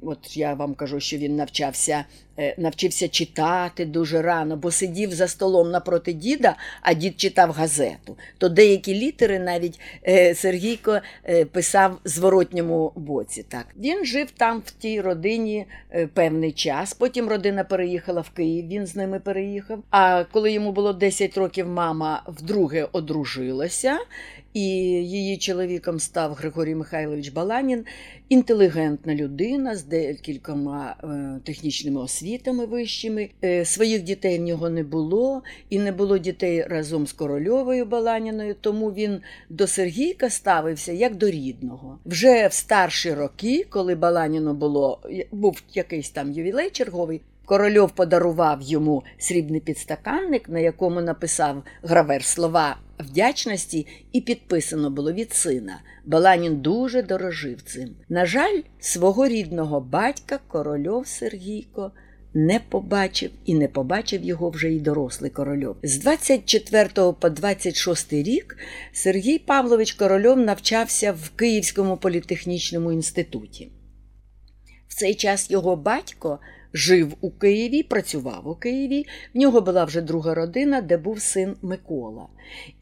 От 0.02 0.36
я 0.36 0.54
вам 0.54 0.74
кажу, 0.74 1.00
що 1.00 1.16
він 1.16 1.36
навчався 1.36 2.04
навчився 2.58 3.08
читати 3.08 3.84
дуже 3.84 4.22
рано, 4.22 4.56
бо 4.56 4.70
сидів 4.70 5.12
за 5.12 5.28
столом 5.28 5.70
напроти 5.70 6.12
діда, 6.12 6.56
а 6.82 6.94
дід 6.94 7.20
читав 7.20 7.50
газету. 7.50 8.16
То 8.38 8.48
деякі 8.48 8.94
літери 8.94 9.38
навіть 9.38 9.80
е, 10.08 10.34
Сергійко 10.34 11.00
е, 11.28 11.44
писав 11.44 12.00
зворотньому 12.04 12.92
боці. 12.96 13.42
Так. 13.48 13.66
Він 13.76 14.04
жив 14.04 14.30
там 14.30 14.62
в 14.66 14.70
тій 14.70 15.00
родині 15.00 15.66
е, 15.90 16.06
певний 16.06 16.52
час. 16.52 16.94
Потім 16.94 17.28
родина 17.28 17.64
переїхала 17.64 18.20
в 18.20 18.30
Київ, 18.30 18.68
він 18.68 18.86
з 18.86 18.96
ними 18.96 19.20
переїхав. 19.20 19.82
А 19.90 20.24
коли 20.32 20.52
йому 20.52 20.72
було 20.72 20.92
10 20.92 21.38
років, 21.38 21.68
мама 21.68 22.22
вдруге 22.26 22.88
одружилася 22.92 23.98
і 24.54 24.60
її 24.60 25.38
чоловіком 25.38 26.00
став 26.00 26.32
Григорій 26.32 26.74
Михайлович 26.74 27.28
Баланін, 27.28 27.84
інтелігентна 28.34 29.14
людина 29.14 29.76
з 29.76 29.84
декількома 29.84 30.96
е, 31.04 31.40
технічними 31.44 32.00
освітами 32.00 32.66
вищими. 32.66 33.30
Е, 33.44 33.64
своїх 33.64 34.02
дітей 34.02 34.38
в 34.38 34.42
нього 34.42 34.70
не 34.70 34.82
було, 34.82 35.42
і 35.70 35.78
не 35.78 35.92
було 35.92 36.18
дітей 36.18 36.62
разом 36.62 37.06
з 37.06 37.12
корольовою 37.12 37.86
Баланіною, 37.86 38.54
тому 38.60 38.92
він 38.92 39.20
до 39.50 39.66
Сергійка 39.66 40.30
ставився 40.30 40.92
як 40.92 41.16
до 41.16 41.30
рідного. 41.30 41.98
Вже 42.06 42.46
в 42.46 42.52
старші 42.52 43.14
роки, 43.14 43.66
коли 43.70 43.94
Баланіно 43.94 44.54
було 44.54 45.00
був 45.32 45.62
якийсь 45.74 46.10
там 46.10 46.32
ювілей 46.32 46.70
черговий. 46.70 47.20
Корольов 47.44 47.90
подарував 47.90 48.62
йому 48.62 49.02
срібний 49.18 49.60
підстаканник, 49.60 50.48
на 50.48 50.58
якому 50.58 51.00
написав 51.00 51.62
гравер 51.82 52.24
слова 52.24 52.76
вдячності, 52.98 53.86
і 54.12 54.20
підписано 54.20 54.90
було 54.90 55.12
від 55.12 55.32
сина. 55.32 55.80
Баланін 56.04 56.56
дуже 56.56 57.02
дорожив 57.02 57.62
цим. 57.62 57.96
На 58.08 58.26
жаль, 58.26 58.60
свого 58.80 59.28
рідного 59.28 59.80
батька 59.80 60.38
корольов 60.48 61.06
Сергійко 61.06 61.92
не 62.34 62.60
побачив 62.68 63.30
і 63.44 63.54
не 63.54 63.68
побачив 63.68 64.24
його 64.24 64.50
вже 64.50 64.72
й 64.72 64.80
дорослий 64.80 65.30
корольов. 65.30 65.76
З 65.82 65.98
24 65.98 66.88
по 67.20 67.30
26 67.30 68.12
рік 68.12 68.56
Сергій 68.92 69.38
Павлович 69.38 69.92
Корольов 69.92 70.38
навчався 70.38 71.12
в 71.12 71.30
Київському 71.30 71.96
політехнічному 71.96 72.92
інституті. 72.92 73.72
В 74.88 74.94
цей 74.94 75.14
час 75.14 75.50
його 75.50 75.76
батько 75.76 76.38
жив 76.74 77.14
у 77.20 77.30
Києві, 77.30 77.82
працював 77.82 78.48
у 78.48 78.54
Києві. 78.54 79.06
В 79.34 79.38
нього 79.38 79.60
була 79.60 79.84
вже 79.84 80.00
друга 80.00 80.34
родина, 80.34 80.80
де 80.80 80.96
був 80.96 81.20
син 81.20 81.56
Микола. 81.62 82.26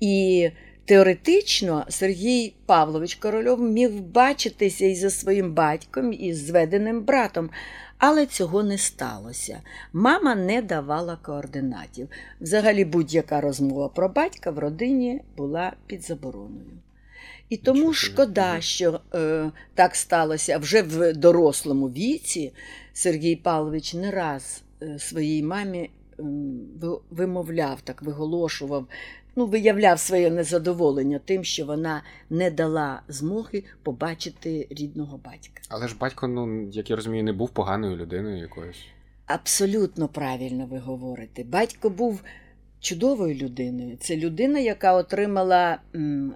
І 0.01 0.51
теоретично 0.85 1.85
Сергій 1.89 2.55
Павлович 2.67 3.15
Корольов 3.15 3.61
міг 3.61 3.91
бачитися 3.93 4.87
і 4.87 4.95
за 4.95 5.11
своїм 5.11 5.55
батьком, 5.55 6.13
і 6.13 6.35
зведеним 6.35 7.03
братом. 7.03 7.51
Але 7.99 8.27
цього 8.27 8.63
не 8.63 8.79
сталося. 8.79 9.61
Мама 9.93 10.35
не 10.35 10.63
давала 10.63 11.17
координатів. 11.17 12.09
Взагалі, 12.41 12.85
будь-яка 12.85 13.41
розмова 13.41 13.89
про 13.89 14.09
батька 14.09 14.51
в 14.51 14.59
родині 14.59 15.21
була 15.37 15.73
під 15.87 16.03
забороною. 16.03 16.71
І 17.53 17.57
тому 17.57 17.93
шкода, 17.93 18.61
що 18.61 19.01
е, 19.15 19.51
так 19.75 19.97
сталося 19.97 20.59
вже 20.59 20.83
в 20.83 21.13
дорослому 21.13 21.89
віці. 21.89 22.53
Сергій 22.93 23.37
Павлович 23.37 23.95
не 23.95 24.11
раз 24.11 24.63
е, 24.83 24.99
своїй 24.99 25.43
мамі 25.43 25.91
вимовляв, 27.11 27.81
так 27.81 28.03
виголошував, 28.03 28.87
ну, 29.37 29.47
виявляв 29.47 29.99
своє 29.99 30.31
незадоволення 30.31 31.21
тим, 31.25 31.45
що 31.45 31.65
вона 31.65 32.03
не 32.31 32.51
дала 32.51 33.03
змоги 33.09 33.65
побачити 33.83 34.67
рідного 34.71 35.21
батька. 35.25 35.63
Але 35.69 35.89
ж 35.89 35.97
батько, 36.01 36.29
ну 36.29 36.69
як 36.69 36.91
я 36.91 36.97
розумію, 36.97 37.25
не 37.25 37.33
був 37.33 37.51
поганою 37.51 37.97
людиною 37.97 38.39
якоюсь. 38.39 38.85
Абсолютно 39.27 40.09
правильно 40.09 40.67
ви 40.67 40.79
говорите. 40.79 41.45
Батько 41.45 41.91
був 41.91 42.23
чудовою 42.83 43.35
людиною. 43.35 43.97
Це 44.01 44.17
людина, 44.17 44.59
яка 44.59 44.95
отримала 44.95 45.79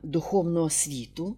духовну 0.03 0.63
освіту, 0.63 1.37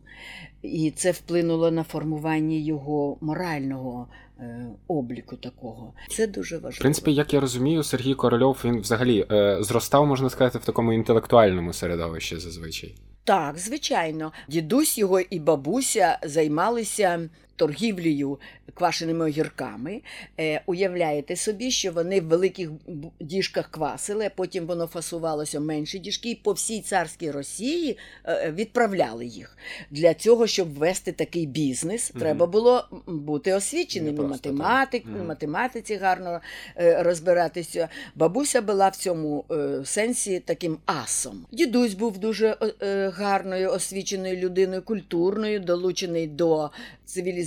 і 0.63 0.91
це 0.91 1.11
вплинуло 1.11 1.71
на 1.71 1.83
формування 1.83 2.57
його 2.57 3.19
морального 3.21 4.09
е, 4.41 4.67
обліку 4.89 5.37
такого. 5.37 5.93
Це 6.11 6.27
дуже 6.27 6.57
важливо. 6.57 6.77
В 6.77 6.79
принципі, 6.79 7.15
як 7.15 7.35
я 7.35 7.41
розумію, 7.41 7.83
Сергій 7.83 8.15
Корольов 8.15 8.61
він 8.65 8.81
взагалі 8.81 9.27
е, 9.31 9.57
зростав, 9.61 10.07
можна 10.07 10.31
сказати, 10.31 10.59
в 10.59 10.65
такому 10.65 10.93
інтелектуальному 10.93 11.73
середовищі 11.73 12.37
зазвичай. 12.37 12.95
Так, 13.25 13.59
звичайно, 13.59 14.33
дідусь 14.49 14.99
його 14.99 15.21
і 15.21 15.39
бабуся 15.39 16.19
займалися 16.23 17.29
торгівлею 17.59 18.39
квашеними 18.75 19.25
огірками. 19.25 20.03
Е, 20.41 20.63
Уявляєте 20.67 21.37
собі, 21.37 21.71
що 21.71 21.93
вони 21.93 22.21
в 22.21 22.25
великих 22.25 22.71
діжках 23.21 23.71
квасили, 23.71 24.27
а 24.27 24.31
потім 24.31 24.67
воно 24.67 24.87
фасувалося 24.87 25.61
в 25.61 25.63
менші 25.63 25.99
діжки, 25.99 26.31
і 26.31 26.35
по 26.35 26.53
всій 26.53 26.81
царській 26.81 27.31
Росії 27.31 27.99
е, 28.25 28.53
відправляли 28.53 29.27
їх. 29.27 29.57
Для 29.91 30.15
цього, 30.15 30.47
щоб 30.47 30.75
ввести 30.75 31.13
такий 31.13 31.47
бізнес, 31.47 32.11
угу. 32.11 32.21
треба 32.21 32.47
було 32.47 32.89
бути 33.07 33.53
освіченим 33.53 34.17
і 34.17 34.21
математик, 34.21 35.05
угу. 35.15 35.25
математиці 35.25 35.97
гарно 35.97 36.41
е, 36.77 37.03
розбиратися. 37.03 37.89
Бабуся 38.15 38.63
була 38.63 38.89
в 38.89 38.97
цьому 38.97 39.45
е, 39.51 39.81
сенсі 39.85 40.41
таким 40.41 40.79
асом. 40.87 41.47
Дідусь 41.53 41.95
був 41.95 42.19
дуже 42.19 42.57
е, 42.83 43.09
гарною 43.09 43.71
освіченою 43.71 44.37
людиною, 44.37 44.83
культурною, 44.83 45.61
долучений 45.61 46.27
до 46.27 46.71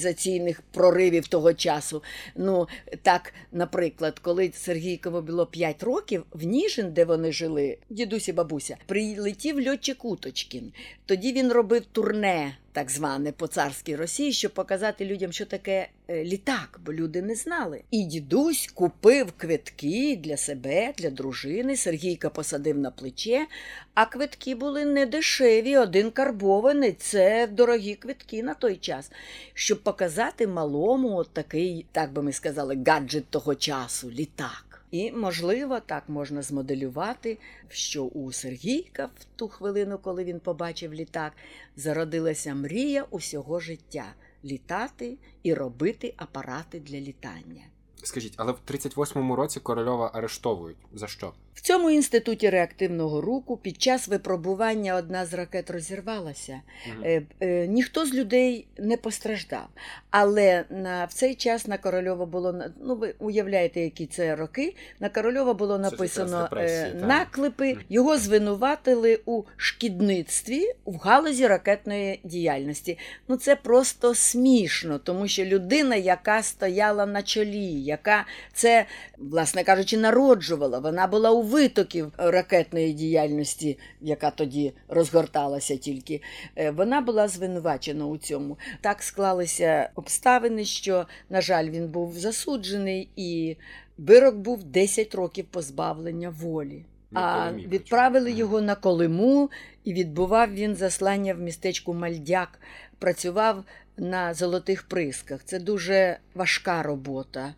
цивілізаційних 0.02 0.62
проривів 0.72 1.28
того 1.28 1.54
часу. 1.54 2.04
Ну, 2.36 2.68
так, 3.02 3.34
наприклад, 3.52 4.20
коли 4.20 4.52
Сергійкову 4.54 5.22
було 5.22 5.46
5 5.46 5.84
років, 5.84 6.24
в 6.32 6.44
Ніжин, 6.44 6.94
де 6.94 7.06
вони 7.06 7.32
жили, 7.32 7.78
дідусь 7.90 8.28
і 8.28 8.34
бабуся, 8.34 8.78
прилетів 8.86 9.68
льотчик 9.68 10.06
Уточкін. 10.06 10.72
Тоді 11.06 11.34
він 11.34 11.52
робив 11.52 11.86
турне 11.92 12.58
так 12.72 12.92
зване 12.92 13.32
по 13.32 13.48
царській 13.48 13.96
Росії, 13.96 14.34
щоб 14.34 14.54
показати 14.54 15.06
людям, 15.06 15.32
що 15.32 15.46
таке 15.46 15.88
е, 16.08 16.24
літак, 16.24 16.80
бо 16.86 16.94
люди 16.94 17.22
не 17.22 17.36
знали. 17.36 17.82
І 17.92 18.04
дідусь 18.04 18.72
купив 18.74 19.32
квитки 19.38 20.20
для 20.24 20.38
себе, 20.38 20.94
для 20.98 21.10
дружини. 21.10 21.78
Сергійка 21.78 22.30
посадив 22.30 22.78
на 22.78 22.92
плече, 22.92 23.48
а 23.94 24.06
квитки 24.06 24.56
були 24.56 24.86
не 24.86 25.06
дешеві, 25.06 25.78
один 25.78 26.12
карбований. 26.12 26.92
Це 26.92 27.48
дорогі 27.48 27.96
квитки 27.96 28.44
на 28.44 28.54
той 28.54 28.76
час, 28.76 29.12
щоб 29.54 29.84
показати 29.84 30.48
малому 30.48 31.16
от 31.16 31.30
такий, 31.34 31.86
так 31.92 32.14
би 32.14 32.22
ми 32.22 32.34
сказали, 32.34 32.84
гаджет 32.88 33.26
того 33.30 33.56
часу 33.56 34.12
літак. 34.12 34.71
І, 34.92 35.12
можливо, 35.12 35.80
так 35.80 36.10
можна 36.10 36.42
змоделювати, 36.42 37.38
що 37.70 38.04
у 38.04 38.32
Сергійка 38.32 39.06
в 39.06 39.24
ту 39.36 39.48
хвилину, 39.48 39.98
коли 39.98 40.24
він 40.24 40.40
побачив 40.40 40.94
літак, 40.94 41.34
зародилася 41.76 42.56
мрія 42.56 43.06
усього 43.10 43.60
життя 43.60 44.14
літати 44.44 45.18
і 45.44 45.54
робити 45.54 46.14
апарати 46.18 46.80
для 46.80 46.98
літання. 47.00 47.64
Скажіть, 48.04 48.34
але 48.38 48.52
в 48.52 48.60
38-му 48.68 49.36
році 49.36 49.60
корольова 49.60 50.12
арештовують. 50.14 50.78
За 50.94 51.08
що? 51.08 51.34
В 51.54 51.62
цьому 51.62 51.90
інституті 51.90 52.50
реактивного 52.50 53.22
руху 53.22 53.58
під 53.58 53.82
час 53.82 54.08
випробування 54.08 54.96
одна 54.96 55.26
з 55.26 55.34
ракет 55.34 55.70
розірвалася. 55.70 56.62
Е, 57.04 57.22
е, 57.42 57.68
ніхто 57.68 58.06
з 58.06 58.14
людей 58.14 58.68
не 58.78 58.98
постраждав. 58.98 59.68
Але 60.10 60.64
на, 60.70 61.06
в 61.06 61.14
цей 61.14 61.36
час 61.36 61.68
на 61.68 61.78
Корольова 61.78 62.26
було 62.26 62.64
ну 62.84 62.96
ви 62.96 63.16
уявляєте, 63.20 63.82
які 63.82 64.06
це 64.06 64.36
роки. 64.36 64.76
На 65.00 65.10
Корольова 65.10 65.54
було 65.54 65.78
написано 65.78 66.50
е, 66.58 66.92
так. 66.92 67.08
наклепи. 67.08 67.78
Його 67.90 68.18
звинуватили 68.18 69.20
у 69.26 69.44
шкідництві 69.58 70.66
в 70.86 70.98
галузі 70.98 71.48
ракетної 71.48 72.20
діяльності. 72.24 72.98
Ну 73.28 73.38
це 73.38 73.56
просто 73.56 74.16
смішно, 74.16 75.00
тому 75.00 75.28
що 75.28 75.46
людина, 75.46 75.96
яка 75.96 76.44
стояла 76.44 77.06
на 77.06 77.24
чолі, 77.24 77.82
яка 77.82 78.26
це, 78.54 78.86
власне 79.18 79.64
кажучи, 79.64 79.98
народжувала, 79.98 80.80
вона 80.80 81.08
була 81.08 81.32
у 81.32 81.41
витоків 81.44 82.12
ракетної 82.18 82.94
діяльності, 82.94 83.80
яка 84.02 84.32
тоді 84.32 84.74
розгорталася 84.88 85.78
тільки. 85.78 86.22
Е, 86.56 86.72
Вона 86.72 87.02
була 87.02 87.28
звинувачена 87.28 88.06
у 88.06 88.18
цьому. 88.18 88.58
Так 88.82 89.04
склалися 89.04 89.90
обставини, 89.96 90.66
що, 90.66 91.06
на 91.30 91.42
жаль, 91.42 91.70
він 91.70 91.88
був 91.88 92.18
засуджений, 92.18 93.10
і 93.16 93.58
вирок 93.98 94.36
був 94.36 94.64
10 94.64 95.16
років 95.16 95.46
позбавлення 95.46 96.30
волі. 96.30 96.86
А 97.14 97.52
відправили 97.52 98.32
його 98.32 98.62
на 98.62 98.76
Колиму, 98.76 99.50
і 99.84 99.94
відбував 99.94 100.54
він 100.54 100.76
заслання 100.76 101.34
в 101.34 101.40
містечку 101.40 101.94
Мальдяк. 101.94 102.60
Працював 103.00 103.64
на 103.98 104.34
золотих 104.34 104.84
присках. 104.84 105.42
Це 105.46 105.60
дуже 105.60 106.18
важка 106.36 106.84
робота. 106.84 107.54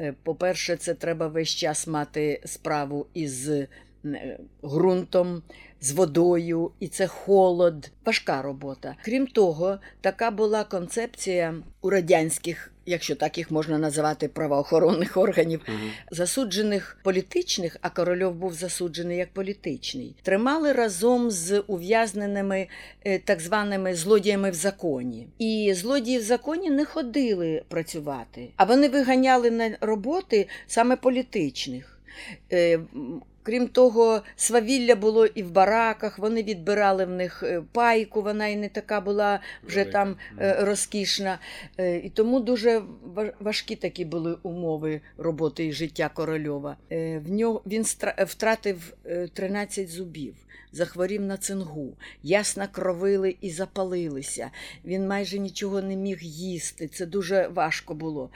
Е, 0.00 0.14
По-перше, 0.22 0.76
це 0.76 0.94
треба 0.94 1.28
весь 1.28 1.48
час 1.48 1.86
мати 1.86 2.40
справу 2.44 3.06
із 3.14 3.48
е, 3.48 3.68
ґрунтом, 4.64 5.42
з 5.80 5.92
водою, 5.92 6.70
і 6.80 6.88
це 6.88 7.06
холод. 7.06 7.90
Важка 8.04 8.42
робота. 8.42 8.96
Крім 9.04 9.26
того, 9.26 9.78
така 10.00 10.30
була 10.30 10.64
концепція 10.64 11.54
у 11.80 11.90
радянських, 11.90 12.72
якщо 12.86 13.16
так 13.16 13.38
їх 13.38 13.50
можна 13.50 13.78
називати, 13.78 14.28
правоохоронних 14.28 15.16
органів, 15.16 15.60
Мгм. 15.68 15.90
засуджених 16.10 16.98
політичних, 17.04 17.76
а 17.80 17.90
Корольов 17.90 18.34
був 18.34 18.54
засуджений 18.54 19.18
як 19.18 19.32
політичний, 19.32 20.14
тримали 20.22 20.72
разом 20.72 21.30
з 21.30 21.60
ув'язненими 21.60 22.68
е, 23.04 23.18
так 23.18 23.40
званими 23.40 23.94
злодіями 23.94 24.50
в 24.50 24.54
законі. 24.54 25.28
І 25.38 25.72
злодії 25.76 26.18
в 26.18 26.22
законі 26.22 26.70
не 26.70 26.84
ходили 26.84 27.62
працювати, 27.68 28.48
а 28.56 28.64
вони 28.64 28.88
виганяли 28.88 29.50
на 29.50 29.76
роботи 29.80 30.48
саме 30.66 30.96
політичних. 30.96 31.98
Крім 33.42 33.68
того, 33.68 34.22
свавілля 34.36 34.96
було 34.96 35.26
і 35.26 35.42
в 35.42 35.50
бараках, 35.50 36.18
вони 36.18 36.42
відбирали 36.42 37.04
в 37.04 37.10
них 37.10 37.42
е, 37.42 37.62
пайку, 37.72 38.22
вона 38.22 38.46
і 38.46 38.56
не 38.56 38.68
така 38.68 39.00
була 39.00 39.40
вже 39.64 39.80
Велика. 39.80 39.92
там 39.92 40.16
е, 40.40 40.56
розкішна. 40.64 41.38
Е, 41.78 41.96
І 41.96 42.10
тому 42.10 42.40
дуже 42.40 42.82
важкі 43.40 43.76
такі 43.76 44.04
були 44.04 44.36
умови 44.42 45.00
роботи 45.18 45.66
і 45.66 45.72
життя 45.72 46.10
Корольова. 46.14 46.76
В 46.90 47.30
нього 47.30 47.62
він 47.66 47.84
втратив 48.26 48.94
е, 49.06 49.28
13 49.32 49.90
зубів. 49.90 50.34
Захворів 50.72 51.22
на 51.22 51.36
цингу, 51.36 51.96
ясна 52.22 52.66
кровили 52.66 53.36
і 53.40 53.50
запалилися. 53.50 54.50
Він 54.84 55.06
майже 55.06 55.38
нічого 55.38 55.82
не 55.82 55.96
міг 55.96 56.18
їсти. 56.22 56.88
Це 56.88 57.06
дуже 57.06 57.48
важко 57.48 57.94
було. 57.94 58.30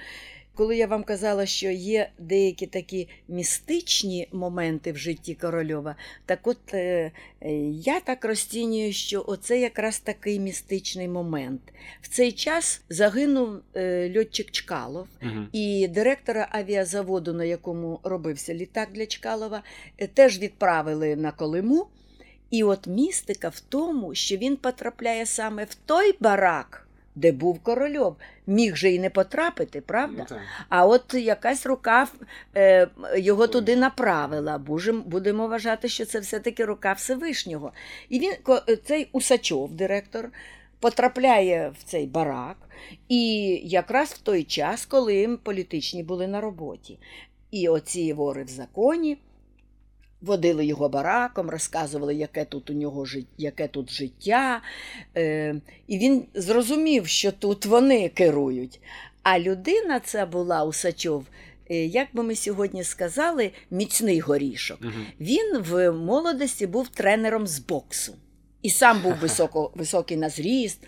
Коли 0.55 0.77
я 0.77 0.87
вам 0.87 1.05
казала, 1.05 1.47
що 1.47 1.71
є 1.71 2.11
деякі 2.19 2.67
такі 2.67 3.09
містичні 3.29 4.29
моменти 4.33 4.93
в 4.93 4.97
житті 4.97 5.35
Корольова, 5.35 5.97
так 6.27 6.47
от 6.47 6.75
е, 6.75 7.13
е, 7.41 7.53
я 7.71 8.01
так 8.01 8.25
розцінюю, 8.25 8.93
що 8.93 9.25
оце 9.27 9.61
якраз 9.61 9.99
такий 9.99 10.41
містичний 10.41 11.09
момент. 11.09 11.63
В 12.03 12.09
цей 12.09 12.33
час 12.33 12.83
загинув 12.89 13.61
е, 13.77 14.13
льотчик 14.19 14.51
Чкалов, 14.51 15.07
Мгм. 15.21 15.49
і 15.53 15.89
директора 15.89 16.49
авіазаводу, 16.51 17.33
на 17.33 17.45
якому 17.45 18.01
робився 18.03 18.55
літак 18.55 18.89
для 18.93 19.07
Чкалова, 19.07 19.63
е, 19.99 20.07
теж 20.07 20.39
відправили 20.39 21.17
на 21.17 21.33
Колиму. 21.33 21.87
І 22.51 22.65
от 22.65 22.87
містика 22.87 23.49
в 23.49 23.61
тому, 23.61 24.15
що 24.15 24.37
він 24.37 24.57
потрапляє 24.57 25.27
саме 25.27 25.65
в 25.65 25.75
той 25.75 26.15
барак, 26.21 26.89
де 27.15 27.33
був 27.33 27.59
корольов. 27.61 28.17
Міг 28.47 28.77
же 28.77 28.91
і 28.93 28.99
не 28.99 29.11
потрапити, 29.11 29.81
правда? 29.81 30.27
Ну. 30.31 30.37
А 30.69 30.87
от 30.87 31.15
якась 31.15 31.67
рука 31.67 32.09
е, 32.57 32.89
його 33.17 33.47
туди 33.47 33.77
направила. 33.77 34.59
Будем, 34.59 35.03
будемо 35.03 35.49
вважати, 35.49 35.89
що 35.89 36.05
це 36.05 36.21
все-таки 36.21 36.65
рука 36.65 36.93
Всевишнього. 36.93 37.73
І 38.09 38.19
він, 38.19 38.33
ко- 38.43 38.63
цей 38.85 39.09
Усачов, 39.13 39.73
директор, 39.73 40.29
потрапляє 40.81 41.73
в 41.79 41.83
цей 41.85 42.07
барак, 42.07 42.57
і 43.09 43.35
якраз 43.65 44.09
в 44.09 44.19
той 44.19 44.45
час, 44.45 44.87
коли 44.87 45.39
політичні 45.43 46.03
були 46.03 46.27
на 46.27 46.41
роботі. 46.41 46.99
І 47.51 47.69
оці 47.69 48.13
вори 48.13 48.45
в 48.45 48.49
законі 48.49 49.19
водили 50.23 50.67
його 50.67 50.89
бараком, 50.89 51.51
розказували, 51.51 52.15
яке 52.15 52.45
тут 52.45 52.71
у 52.71 52.73
нього 52.73 53.07
яке 53.39 53.69
тут 53.69 53.93
життя. 53.93 54.63
Е, 55.17 55.55
і 55.87 55.99
він 55.99 56.25
зрозумів, 56.35 57.07
що 57.07 57.33
тут 57.33 57.67
вони 57.67 58.09
керують. 58.09 58.81
А 59.23 59.39
людина 59.39 60.01
ця 60.01 60.27
була 60.27 60.65
Усачов, 60.65 61.27
е, 61.71 61.87
як 61.87 62.09
би 62.13 62.23
ми 62.23 62.37
сьогодні 62.37 62.85
сказали, 62.85 63.51
міцний 63.71 64.21
горішок. 64.21 64.81
Мгм. 64.81 65.07
Він 65.21 65.59
в 65.59 65.93
молодості 65.93 66.67
був 66.67 66.89
тренером 66.89 67.47
з 67.47 67.59
боксу 67.59 68.15
і 68.63 68.71
сам 68.71 69.03
був 69.03 69.15
високо, 69.21 69.71
високий 69.75 70.17
на 70.17 70.29
зріст. 70.29 70.79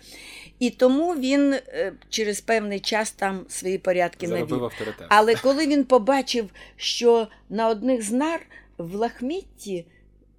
І 0.59 0.69
тому 0.69 1.15
він 1.15 1.53
е, 1.53 1.93
через 2.09 2.41
певний 2.41 2.79
час 2.79 3.11
там 3.11 3.45
свої 3.49 3.77
порядки 3.77 4.27
навів. 4.27 4.71
Але 5.09 5.35
коли 5.35 5.67
він 5.67 5.83
побачив, 5.83 6.49
що 6.75 7.27
на 7.49 7.69
одних 7.69 8.01
з 8.01 8.11
нар 8.11 8.41
в 8.77 8.95
лахмітті 8.95 9.85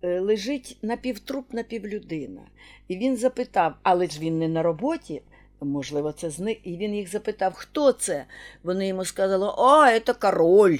е, 0.02 0.20
лежить 0.20 0.78
напівтруп, 0.82 1.52
напівлюдина, 1.52 2.40
і 2.88 2.96
він 2.96 3.16
запитав, 3.16 3.74
але 3.82 4.06
ж 4.06 4.20
він 4.20 4.38
не 4.38 4.48
на 4.48 4.62
роботі. 4.62 5.22
Можливо, 5.60 6.12
це 6.12 6.30
зник. 6.30 6.58
І 6.64 6.76
він 6.76 6.94
їх 6.94 7.10
запитав, 7.10 7.52
хто 7.54 7.92
це? 7.92 8.24
Вони 8.62 8.88
йому 8.88 9.04
сказали, 9.04 9.52
о, 9.56 10.00
це 10.00 10.12
король. 10.12 10.78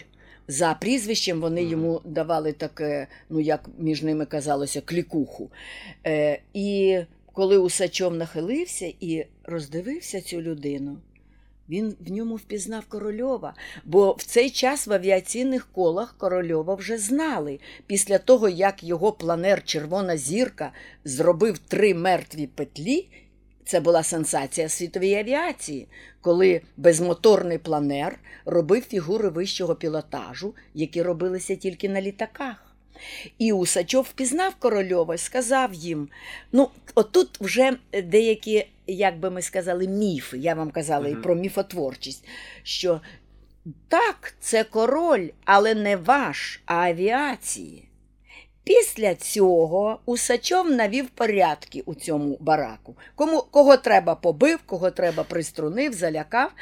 За 0.49 0.75
прізвищем 0.75 1.41
вони 1.41 1.65
йому 1.65 2.01
давали 2.05 2.53
таке, 2.53 3.07
ну 3.31 3.41
як 3.41 3.69
між 3.79 4.03
ними 4.03 4.27
казалося, 4.27 4.81
клікуху. 4.81 5.51
Е, 6.07 6.41
і 6.55 6.99
коли 7.33 7.59
Усачов 7.59 8.15
нахилився 8.15 8.93
і 9.01 9.27
роздивився 9.45 10.21
цю 10.21 10.43
людину, 10.43 10.99
він 11.69 11.97
в 12.01 12.11
ньому 12.11 12.37
впізнав 12.37 12.85
Корольова, 12.87 13.55
бо 13.85 14.13
в 14.13 14.23
цей 14.23 14.51
час 14.51 14.87
в 14.87 14.93
авіаційних 14.93 15.69
колах 15.73 16.15
Корольова 16.19 16.75
вже 16.75 16.99
знали. 16.99 17.61
Після 17.87 18.19
того, 18.19 18.49
як 18.49 18.85
його 18.85 19.13
планер 19.13 19.65
Червона 19.65 20.17
зірка 20.17 20.73
зробив 21.05 21.59
три 21.59 21.95
мертві 21.95 22.47
петлі, 22.47 23.09
це 23.65 23.81
була 23.81 24.03
сенсація 24.03 24.69
світової 24.69 25.15
авіації, 25.15 25.89
коли 26.21 26.61
безмоторний 26.77 27.59
планер 27.59 28.19
робив 28.45 28.83
фігури 28.83 29.29
вищого 29.29 29.75
пілотажу, 29.75 30.55
які 30.75 31.03
робилися 31.03 31.57
тільки 31.57 31.89
на 31.89 32.03
літаках. 32.03 32.66
І 33.39 33.53
Усачов 33.53 34.05
впізнав 34.05 34.55
Корольова 34.55 35.19
сказав 35.19 35.75
їм: 35.75 36.09
ну, 36.53 36.71
отут 36.95 37.41
вже 37.41 37.77
деякі, 38.05 38.67
як 38.87 39.19
би 39.19 39.31
ми 39.31 39.43
сказали, 39.43 39.89
міфи. 39.89 40.39
Я 40.39 40.55
вам 40.55 40.71
казала 40.71 41.09
і 41.09 41.15
про 41.15 41.35
міфотворчість, 41.35 42.25
що 42.63 43.01
так, 43.89 44.35
це 44.41 44.65
король, 44.65 45.29
але 45.45 45.75
не 45.75 45.97
ваш, 45.97 46.61
а 46.67 46.75
авіації. 46.75 47.89
Після 48.65 49.15
цього 49.15 50.01
Усачов 50.07 50.71
навів 50.71 51.09
порядки 51.09 51.83
у 51.87 51.95
цьому 51.95 52.37
бараку. 52.41 52.97
Кому, 53.15 53.43
кого 53.51 53.77
треба 53.77 54.15
побив, 54.15 54.59
кого 54.67 54.91
треба 54.91 55.23
приструнив, 55.23 55.93
залякав. 55.93 56.53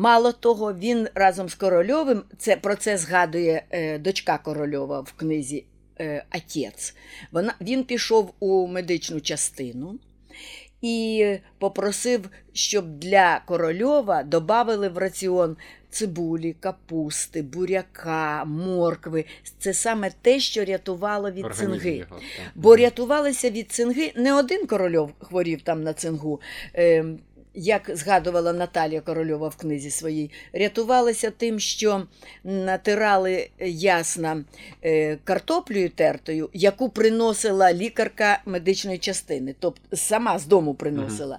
Мало 0.00 0.32
того, 0.32 0.72
він 0.74 1.08
разом 1.14 1.48
з 1.48 1.54
Корольовим, 1.54 2.22
це, 2.38 2.56
про 2.56 2.76
це 2.76 2.98
згадує 2.98 3.62
е, 3.70 3.98
дочка 3.98 4.38
Корольова 4.38 5.00
в 5.00 5.12
книзі 5.12 5.64
е, 6.00 6.24
Отець. 6.34 6.94
Вона, 7.32 7.54
він 7.60 7.84
пішов 7.84 8.34
у 8.38 8.66
медичну 8.66 9.20
частину 9.20 9.98
і 10.82 11.26
попросив, 11.58 12.30
щоб 12.52 12.98
для 12.98 13.40
Корольова 13.46 14.22
додали 14.22 14.88
в 14.88 14.98
раціон 14.98 15.56
цибулі, 15.90 16.56
капусти, 16.60 17.42
буряка, 17.42 18.44
моркви. 18.44 19.24
Це 19.58 19.74
саме 19.74 20.10
те, 20.22 20.40
що 20.40 20.64
рятувало 20.64 21.30
від 21.30 21.44
Організм 21.44 21.72
цинги. 21.72 21.96
його. 21.96 22.20
Бо 22.54 22.76
рятувалися 22.76 23.50
від 23.50 23.72
цинги. 23.72 24.12
Не 24.16 24.34
один 24.34 24.66
корольов 24.66 25.12
хворів 25.18 25.62
там 25.62 25.82
на 25.82 25.92
цингу. 25.92 26.40
Е, 26.74 27.04
як 27.54 27.90
згадувала 27.94 28.52
Наталія 28.52 29.00
Корольова 29.00 29.48
в 29.48 29.56
книзі 29.56 29.90
своїй, 29.90 30.30
рятувалися 30.52 31.30
тим, 31.30 31.60
що 31.60 32.02
натирали 32.44 33.50
ясна 33.66 34.44
е, 34.84 35.18
картоплею 35.24 35.90
тертою, 35.90 36.50
яку 36.52 36.88
приносила 36.88 37.72
лікарка 37.72 38.42
медичної 38.46 38.98
частини, 38.98 39.54
тобто 39.58 39.96
сама 39.96 40.38
з 40.38 40.46
дому 40.46 40.74
приносила. 40.74 41.38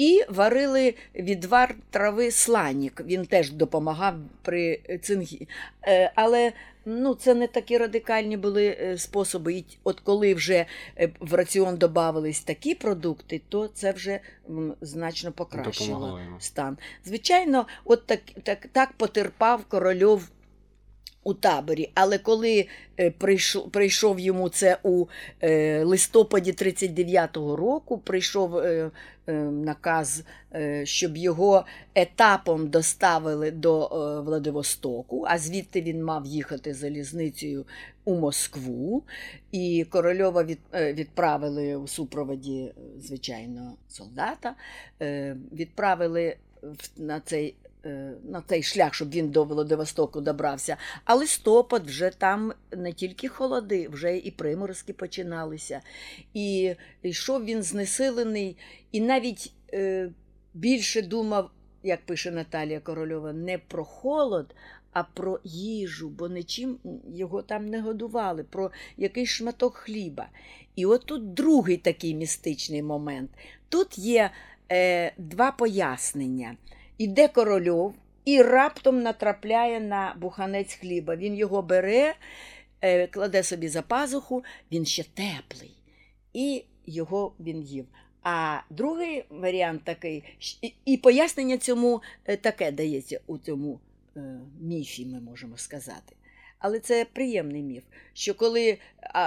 І 0.00 0.24
варили 0.28 0.94
відвар 1.14 1.74
трави 1.90 2.30
сланік. 2.30 3.02
Він 3.06 3.26
теж 3.26 3.50
допомагав 3.50 4.14
при 4.42 4.80
цингі. 5.02 5.48
Е, 5.86 6.12
Але 6.14 6.52
ну, 6.84 7.14
це 7.14 7.34
не 7.34 7.46
такі 7.46 7.78
радикальні 7.78 8.36
були 8.36 8.76
е, 8.80 8.98
способи. 8.98 9.54
І 9.54 9.64
от 9.84 10.00
коли 10.00 10.34
вже 10.34 10.66
е, 10.98 11.10
в 11.20 11.34
раціон 11.34 11.76
додавались 11.76 12.40
такі 12.40 12.74
продукти, 12.74 13.40
то 13.48 13.68
це 13.68 13.92
вже 13.92 14.20
значно 14.80 15.32
покращило 15.32 16.20
стан. 16.38 16.78
Звичайно, 17.04 17.66
от 17.84 18.06
так, 18.06 18.20
так, 18.42 18.66
так 18.72 18.92
потерпав 18.92 19.64
корольов. 19.64 20.28
У 21.24 21.34
таборі, 21.34 21.90
але 21.94 22.18
коли 22.18 22.66
е, 23.00 23.10
прийшов, 23.10 23.70
прийшов 23.70 24.20
йому 24.20 24.48
це 24.48 24.78
у 24.82 25.06
е, 25.42 25.84
листопаді 25.84 26.52
39-го 26.52 27.56
року, 27.56 27.98
прийшов 27.98 28.56
е, 28.58 28.90
наказ, 29.50 30.22
щоб 30.84 31.16
його 31.16 31.64
етапом 31.94 32.68
доставили 32.68 33.50
до 33.50 33.88
Владивостоку, 34.26 35.24
а 35.28 35.38
звідти 35.38 35.82
він 35.82 36.04
мав 36.04 36.26
їхати 36.26 36.74
залізницею 36.74 37.66
у 38.04 38.14
Москву. 38.14 39.02
І 39.52 39.86
Корольова 39.90 40.44
від, 40.44 40.58
відправили 40.74 41.76
у 41.76 41.86
супроводі, 41.86 42.72
звичайно, 43.00 43.76
солдата, 43.88 44.54
відправили 45.52 46.36
в- 46.62 46.90
на 47.02 47.20
цей 47.20 47.54
на 48.24 48.42
цей 48.46 48.62
шлях, 48.62 48.94
щоб 48.94 49.10
він 49.10 49.30
до 49.30 49.44
Владивостоку 49.44 50.20
добрався. 50.20 50.76
А 51.04 51.14
листопад 51.14 51.86
вже 51.86 52.10
там 52.18 52.52
не 52.76 52.92
тільки 52.92 53.28
холоди, 53.28 53.88
вже 53.88 54.16
і 54.16 54.30
приморозки 54.30 54.92
починалися. 54.92 55.80
І 56.34 56.74
йшов 57.02 57.44
він 57.44 57.62
знесилений, 57.62 58.56
і 58.92 59.00
навіть 59.00 59.52
е, 59.72 60.10
більше 60.54 61.02
думав, 61.02 61.50
як 61.82 62.06
пише 62.06 62.30
Наталія 62.30 62.80
Корольова, 62.80 63.32
не 63.32 63.58
про 63.58 63.84
холод. 63.84 64.54
А 64.92 65.02
про 65.02 65.40
їжу, 65.44 66.08
бо 66.08 66.28
нічим 66.28 66.78
його 67.14 67.42
там 67.42 67.66
не 67.66 67.80
годували, 67.80 68.44
про 68.44 68.70
якийсь 68.96 69.28
шматок 69.28 69.74
хліба. 69.74 70.28
І 70.76 70.86
от 70.86 71.06
тут 71.06 71.34
другий 71.34 71.76
такий 71.76 72.14
містичний 72.14 72.82
момент. 72.82 73.30
Тут 73.68 73.98
є 73.98 74.30
е, 74.72 75.12
два 75.18 75.52
пояснення. 75.52 76.56
Іде 77.00 77.28
корольов 77.28 77.94
і 78.24 78.42
раптом 78.42 79.02
натрапляє 79.02 79.80
на 79.80 80.14
буханець 80.18 80.74
хліба. 80.74 81.16
Він 81.16 81.34
його 81.34 81.62
бере, 81.62 82.14
е, 82.80 83.06
кладе 83.06 83.42
собі 83.42 83.68
за 83.68 83.82
пазуху, 83.82 84.44
він 84.72 84.86
ще 84.86 85.04
теплий, 85.04 85.70
і 86.32 86.64
його 86.86 87.32
він 87.40 87.62
їв. 87.62 87.86
А 88.22 88.58
другий 88.70 89.24
варіант 89.30 89.84
такий, 89.84 90.24
і- 90.84 90.96
пояснення 90.96 91.58
цьому 91.58 92.02
е, 92.24 92.36
таке 92.36 92.72
дається 92.72 93.20
у 93.26 93.38
цьому 93.38 93.80
е, 94.16 94.40
міфі, 94.60 95.06
ми 95.06 95.20
можемо 95.20 95.56
сказати. 95.56 96.16
Але 96.60 96.78
це 96.78 97.06
приємний 97.12 97.62
міф, 97.62 97.82
що 98.14 98.34
коли 98.34 98.78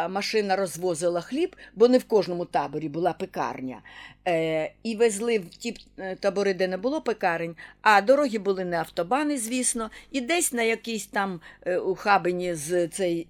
машина 0.10 0.56
розвозила 0.56 1.22
хліб, 1.22 1.56
бо 1.76 1.88
не 1.88 1.98
в 1.98 2.04
кожному 2.04 2.46
таборі 2.46 2.90
була 2.90 3.14
пекарня, 3.14 3.82
е, 4.28 4.72
і 4.84 4.96
везли 4.96 5.40
в 5.40 5.50
ті 5.50 5.76
е, 5.98 6.16
табори, 6.16 6.54
де 6.54 6.68
не 6.68 6.78
було 6.78 7.02
пекарень, 7.02 7.56
а 7.82 8.02
дороги 8.02 8.38
були 8.40 8.66
не 8.66 8.78
автобани, 8.78 9.38
звісно, 9.38 9.90
і 10.12 10.22
десь 10.22 10.54
на 10.54 10.64
якійсь 10.64 11.06
там 11.06 11.42
е, 11.66 11.78
у 11.78 11.96
хабині 11.96 12.56
з 12.56 12.88
цей 12.88 13.28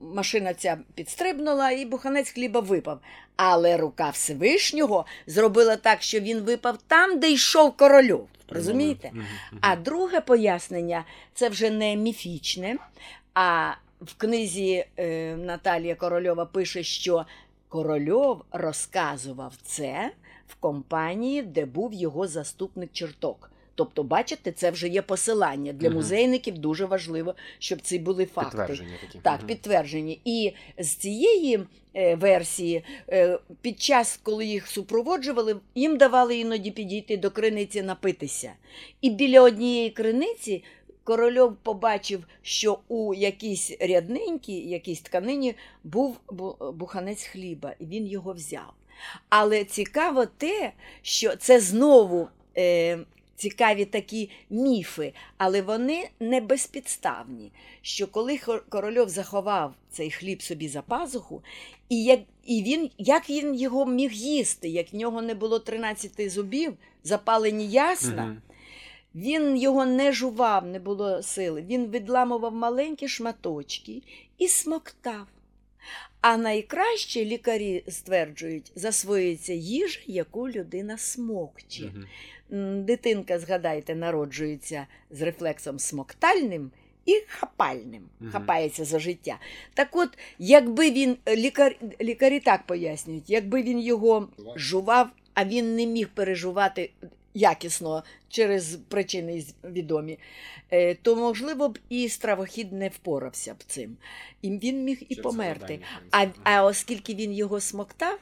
машина 0.00 0.54
ця 0.54 0.78
підстрибнула, 0.94 1.70
і 1.70 1.84
буханець 1.84 2.30
хліба 2.30 2.60
випав. 2.60 3.00
Але 3.36 3.76
рука 3.76 4.10
Всевишнього 4.10 5.06
зробила 5.26 5.76
так, 5.76 6.02
що 6.02 6.20
він 6.20 6.40
випав 6.40 6.78
там, 6.88 7.18
де 7.18 7.30
йшов 7.30 7.76
корольов. 7.76 8.28
Розумієте? 8.48 9.12
А 9.60 9.76
друге 9.76 10.20
пояснення 10.20 11.04
це 11.34 11.48
вже 11.48 11.70
не 11.70 11.96
міфічне. 11.96 12.76
А 13.34 13.72
в 14.00 14.14
книзі 14.14 14.84
е, 14.96 15.36
Наталія 15.36 15.94
Корольова 15.94 16.46
пише, 16.46 16.82
що 16.82 17.26
Корольов 17.68 18.44
розказував 18.52 19.54
це 19.62 20.12
в 20.48 20.54
компанії, 20.54 21.42
де 21.42 21.64
був 21.66 21.94
його 21.94 22.26
заступник 22.26 22.92
черток. 22.92 23.50
Тобто, 23.74 24.02
бачите, 24.02 24.52
це 24.52 24.70
вже 24.70 24.88
є 24.88 25.02
посилання. 25.02 25.72
Для 25.72 25.90
музейників 25.90 26.58
дуже 26.58 26.84
важливо, 26.84 27.34
щоб 27.58 27.80
ці 27.80 27.98
були 27.98 28.26
факти. 28.26 28.56
Підтвердження 28.56 28.96
такі. 29.00 29.18
Так, 29.18 29.46
підтверджені. 29.46 30.20
І 30.24 30.52
з 30.78 30.94
цієї 30.94 31.66
версії, 31.96 32.84
е, 33.08 33.38
під 33.60 33.80
час, 33.80 34.20
коли 34.22 34.46
їх 34.46 34.66
супроводжували, 34.66 35.56
їм 35.74 35.96
давали 35.96 36.38
іноді 36.38 36.70
підійти 36.70 37.16
до 37.16 37.30
криниці 37.30 37.82
напитися. 37.82 38.52
І 39.00 39.10
біля 39.10 39.40
однієї 39.40 39.90
криниці 39.90 40.64
корольов 41.04 41.56
побачив, 41.62 42.24
що 42.42 42.78
у 42.88 43.14
якійсь 43.14 43.72
рядненькій, 43.80 44.68
якійсь 44.68 45.00
тканині 45.00 45.54
був 45.84 46.16
буханець 46.74 47.24
хліба, 47.24 47.74
і 47.78 47.86
він 47.86 48.06
його 48.06 48.32
взяв. 48.32 48.72
Але 49.28 49.64
цікаво 49.64 50.26
те, 50.26 50.72
що 51.02 51.36
це 51.36 51.60
знову. 51.60 52.28
Е, 52.58 52.98
Цікаві 53.36 53.84
такі 53.84 54.30
міфи, 54.50 55.12
але 55.38 55.62
вони 55.62 56.08
не 56.20 56.40
безпідставні. 56.40 57.52
Що 57.82 58.06
коли 58.06 58.38
корольов 58.68 59.08
заховав 59.08 59.74
цей 59.90 60.10
хліб 60.10 60.42
собі 60.42 60.68
за 60.68 60.82
пазуху, 60.82 61.42
і 61.88 62.04
як, 62.04 62.20
і 62.44 62.62
він, 62.62 62.90
як 62.98 63.30
він 63.30 63.54
його 63.54 63.86
міг 63.86 64.12
їсти, 64.12 64.68
як 64.68 64.92
в 64.92 64.96
нього 64.96 65.22
не 65.22 65.34
було 65.34 65.58
13 65.58 66.30
зубів, 66.30 66.76
запалені 67.04 67.68
ясна, 67.68 68.42
він 69.14 69.56
його 69.56 69.86
не 69.86 70.12
жував, 70.12 70.66
не 70.66 70.78
було 70.78 71.22
сили. 71.22 71.62
Він 71.62 71.90
відламував 71.90 72.54
маленькі 72.54 73.08
шматочки 73.08 74.02
і 74.38 74.48
смоктав. 74.48 75.26
А 76.28 76.36
найкраще 76.36 77.24
лікарі 77.24 77.84
стверджують, 77.88 78.72
засвоюється 78.74 79.52
їжа, 79.52 80.00
яку 80.06 80.48
людина 80.48 80.98
смокче. 80.98 81.92
Дитинка, 82.76 83.38
згадайте, 83.38 83.94
народжується 83.94 84.86
з 85.10 85.22
рефлексом 85.22 85.78
смоктальним 85.78 86.70
і 87.04 87.22
хапальним, 87.28 88.02
хапається 88.32 88.84
за 88.84 88.98
життя. 88.98 89.38
Так 89.74 89.88
от, 89.92 90.18
якби 90.38 90.90
він, 90.90 91.16
лікар, 91.28 91.76
лікарі 92.00 92.40
так 92.40 92.66
пояснюють, 92.66 93.30
якби 93.30 93.62
він 93.62 93.80
його 93.80 94.28
жував, 94.56 95.08
а 95.34 95.44
він 95.44 95.76
не 95.76 95.86
міг 95.86 96.08
пережувати 96.08 96.90
якісно 97.36 98.04
через 98.28 98.78
причини 98.88 99.44
відомі, 99.64 100.18
е, 100.70 100.94
то, 100.94 101.16
можливо 101.16 101.68
б 101.68 101.78
і 101.88 102.08
стравохід 102.08 102.72
не 102.72 102.88
впорався 102.88 103.54
б 103.54 103.62
цим. 103.66 103.96
І 104.42 104.50
він 104.58 104.84
міг 104.84 104.98
і 105.00 105.14
Через 105.14 105.22
померти. 105.22 105.80
А, 106.10 106.26
а 106.42 106.64
оскільки 106.64 107.14
він 107.14 107.32
його 107.32 107.60
смоктав, 107.60 108.18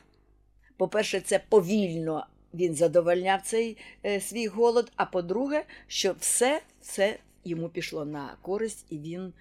по-перше, 0.77 1.21
це 1.21 1.41
повільно 1.49 2.27
він 2.55 2.75
задовольняв 2.75 3.43
цей 3.43 3.77
е, 4.07 4.21
свій 4.21 4.47
голод. 4.47 4.93
А 4.97 5.05
по-друге, 5.05 5.65
що 5.87 6.15
все 6.21 6.61
це 6.81 7.19
йому 7.45 7.69
пішло 7.69 8.05
на 8.05 8.37
користь 8.43 8.87
і 8.91 8.99
він 8.99 9.33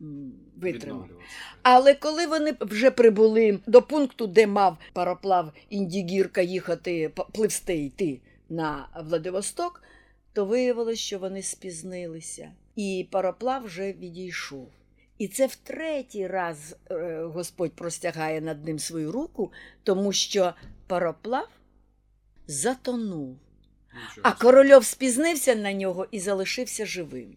м, 0.00 0.32
витримав. 0.56 1.08
Але 1.62 1.94
коли 1.94 2.26
вони 2.26 2.54
вже 2.60 2.90
прибули 2.90 3.58
до 3.66 3.82
пункту, 3.82 4.26
де 4.26 4.46
мав 4.46 4.76
пароплав 4.92 5.52
Індігірка 5.70 6.40
їхати 6.42 7.12
пливсти 7.32 7.76
йти 7.76 8.20
на 8.48 8.88
Владивосток, 9.04 9.82
то 10.32 10.44
виявилось, 10.44 10.98
що 10.98 11.18
вони 11.18 11.42
спізнилися, 11.42 12.52
і 12.76 13.08
пароплав 13.10 13.64
вже 13.64 13.92
відійшов. 13.92 14.68
І 15.18 15.28
це 15.28 15.46
в 15.46 15.54
третій 15.54 16.26
раз 16.26 16.76
е, 16.90 17.22
Господь 17.22 17.72
простягає 17.72 18.40
над 18.40 18.64
ним 18.64 18.78
свою 18.78 19.12
руку, 19.12 19.52
тому 19.82 20.12
що 20.12 20.54
пароплав 20.86 21.48
затонув. 22.46 23.38
А 24.22 24.32
корольов 24.32 24.84
спізнився 24.84 25.54
на 25.54 25.72
нього 25.72 26.06
і 26.10 26.20
залишився 26.20 26.86
живим. 26.86 27.36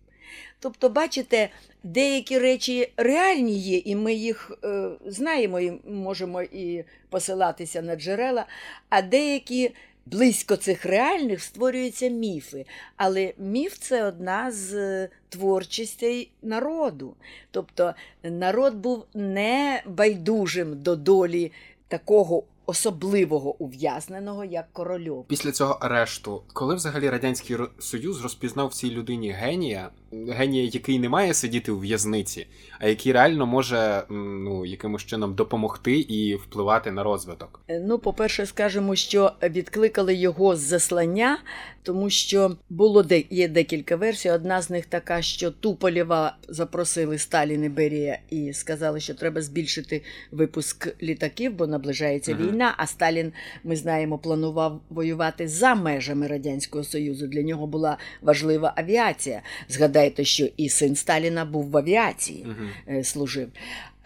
Тобто, 0.60 0.90
бачите, 0.90 1.50
деякі 1.84 2.40
речі 2.40 2.94
реальні 2.98 3.60
є, 3.60 3.78
і 3.78 3.96
ми 3.96 4.14
їх 4.14 4.52
е, 4.64 4.90
знаємо, 5.06 5.60
і 5.60 5.72
можемо 5.86 6.42
і 6.42 6.86
посилатися 7.10 7.82
на 7.82 7.96
джерела, 7.96 8.46
а 8.90 9.02
деякі 9.02 9.72
близько 10.12 10.56
цих 10.56 10.86
реальних 10.86 11.44
створюються 11.44 12.08
міфи. 12.08 12.66
Але 12.96 13.34
міф 13.38 13.78
це 13.80 14.06
одна 14.06 14.52
з 14.52 14.74
е, 14.74 15.10
творчостей 15.30 16.32
народу. 16.42 17.16
Тобто 17.52 17.94
народ 18.24 18.76
був 18.76 19.06
не 19.14 19.84
байдужим 19.86 20.82
до 20.82 20.96
долі 20.96 21.52
такого 21.88 22.44
особливого 22.68 23.62
ув'язненого 23.62 24.46
як 24.46 24.74
корольов. 24.74 25.26
Після 25.28 25.52
цього 25.52 25.78
арешту, 25.82 26.44
коли 26.54 26.76
взагалі 26.76 27.10
радянський 27.10 27.58
союз 27.80 28.22
розпізнав 28.22 28.68
в 28.68 28.74
цій 28.74 28.92
людині 28.92 29.32
генія, 29.32 29.90
генія, 30.12 30.70
який 30.74 31.00
не 31.00 31.10
має 31.10 31.34
сидіти 31.34 31.72
у 31.72 31.80
в'язниці, 31.80 32.48
а 32.80 32.88
який 32.88 33.12
реально 33.12 33.46
може 33.46 34.04
ну 34.10 34.66
якимось 34.66 35.06
чином 35.06 35.36
допомогти 35.36 36.00
і 36.00 36.36
впливати 36.36 36.92
на 36.92 37.04
розвиток. 37.04 37.62
Е, 37.68 37.80
ну, 37.80 38.00
по-перше, 38.00 38.46
скажемо, 38.46 38.96
що 38.96 39.32
відкликали 39.44 40.16
його 40.16 40.56
з 40.56 40.60
заслання, 40.60 41.40
тому 41.84 42.10
що 42.10 42.58
було 42.70 43.04
де 43.04 43.24
є 43.30 43.48
декілька 43.48 43.96
версій. 43.96 44.30
Одна 44.30 44.62
з 44.62 44.70
них 44.70 44.86
така, 44.86 45.22
що 45.22 45.52
Туполєва 45.52 46.38
запросили 46.48 47.18
Сталін 47.18 47.64
і 47.64 47.70
Берія 47.70 48.20
і 48.30 48.54
сказали, 48.54 49.00
що 49.00 49.14
треба 49.14 49.42
збільшити 49.42 50.04
випуск 50.32 51.04
літаків, 51.04 51.54
бо 51.54 51.68
наближається 51.68 52.32
uh-huh. 52.32 52.57
Війна. 52.58 52.74
А 52.78 52.88
Сталін, 52.88 53.34
ми 53.64 53.76
знаємо, 53.76 54.18
планував 54.18 54.82
воювати 54.90 55.48
за 55.48 55.76
межами 55.76 56.28
радянського 56.28 56.84
союзу. 56.84 57.28
Для 57.28 57.42
нього 57.42 57.68
була 57.68 57.98
важлива 58.22 58.74
авіація. 58.76 59.42
Згадайте, 59.70 60.24
що 60.24 60.48
і 60.58 60.70
син 60.70 60.96
Сталіна 60.96 61.46
був 61.46 61.70
в 61.70 61.78
авіації, 61.78 62.46
uh-huh. 62.46 63.04
служив. 63.04 63.50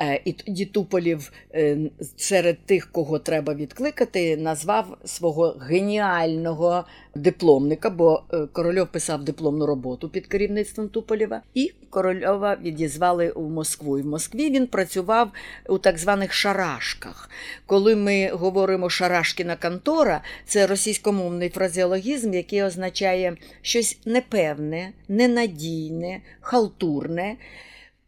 Е, 0.01 0.21
і 0.25 0.33
тоді 0.33 0.65
Туполів 0.65 1.31
е, 1.53 1.77
серед 2.17 2.65
тих, 2.65 2.91
кого 2.91 3.19
треба 3.19 3.53
відкликати, 3.53 4.37
назвав 4.37 4.97
свого 5.05 5.57
геніального 5.61 6.85
дипломника, 7.15 7.89
бо 7.89 8.23
е, 8.33 8.47
Корольов 8.51 8.87
писав 8.87 9.23
дипломну 9.23 9.65
роботу 9.65 10.09
під 10.09 10.27
керівництвом 10.27 10.89
Туполєва, 10.89 11.41
і 11.53 11.73
Корольова 11.89 12.57
відізвали 12.61 13.33
в 13.35 13.49
Москву. 13.49 13.99
І 13.99 14.01
в 14.01 14.05
Москві 14.05 14.49
він 14.49 14.67
працював 14.67 15.31
у 15.69 15.77
так 15.77 15.97
званих 15.97 16.33
шарашках. 16.33 17.29
Коли 17.65 17.95
ми 17.95 18.29
говоримо 18.29 18.89
шарашкіна 18.89 19.55
контора, 19.55 20.21
це 20.45 20.67
російськомовний 20.67 21.49
фразеологізм, 21.49 22.33
який 22.33 22.63
означає 22.63 23.37
щось 23.61 23.99
непевне, 24.05 24.91
ненадійне, 25.07 26.21
халтурне 26.39 27.35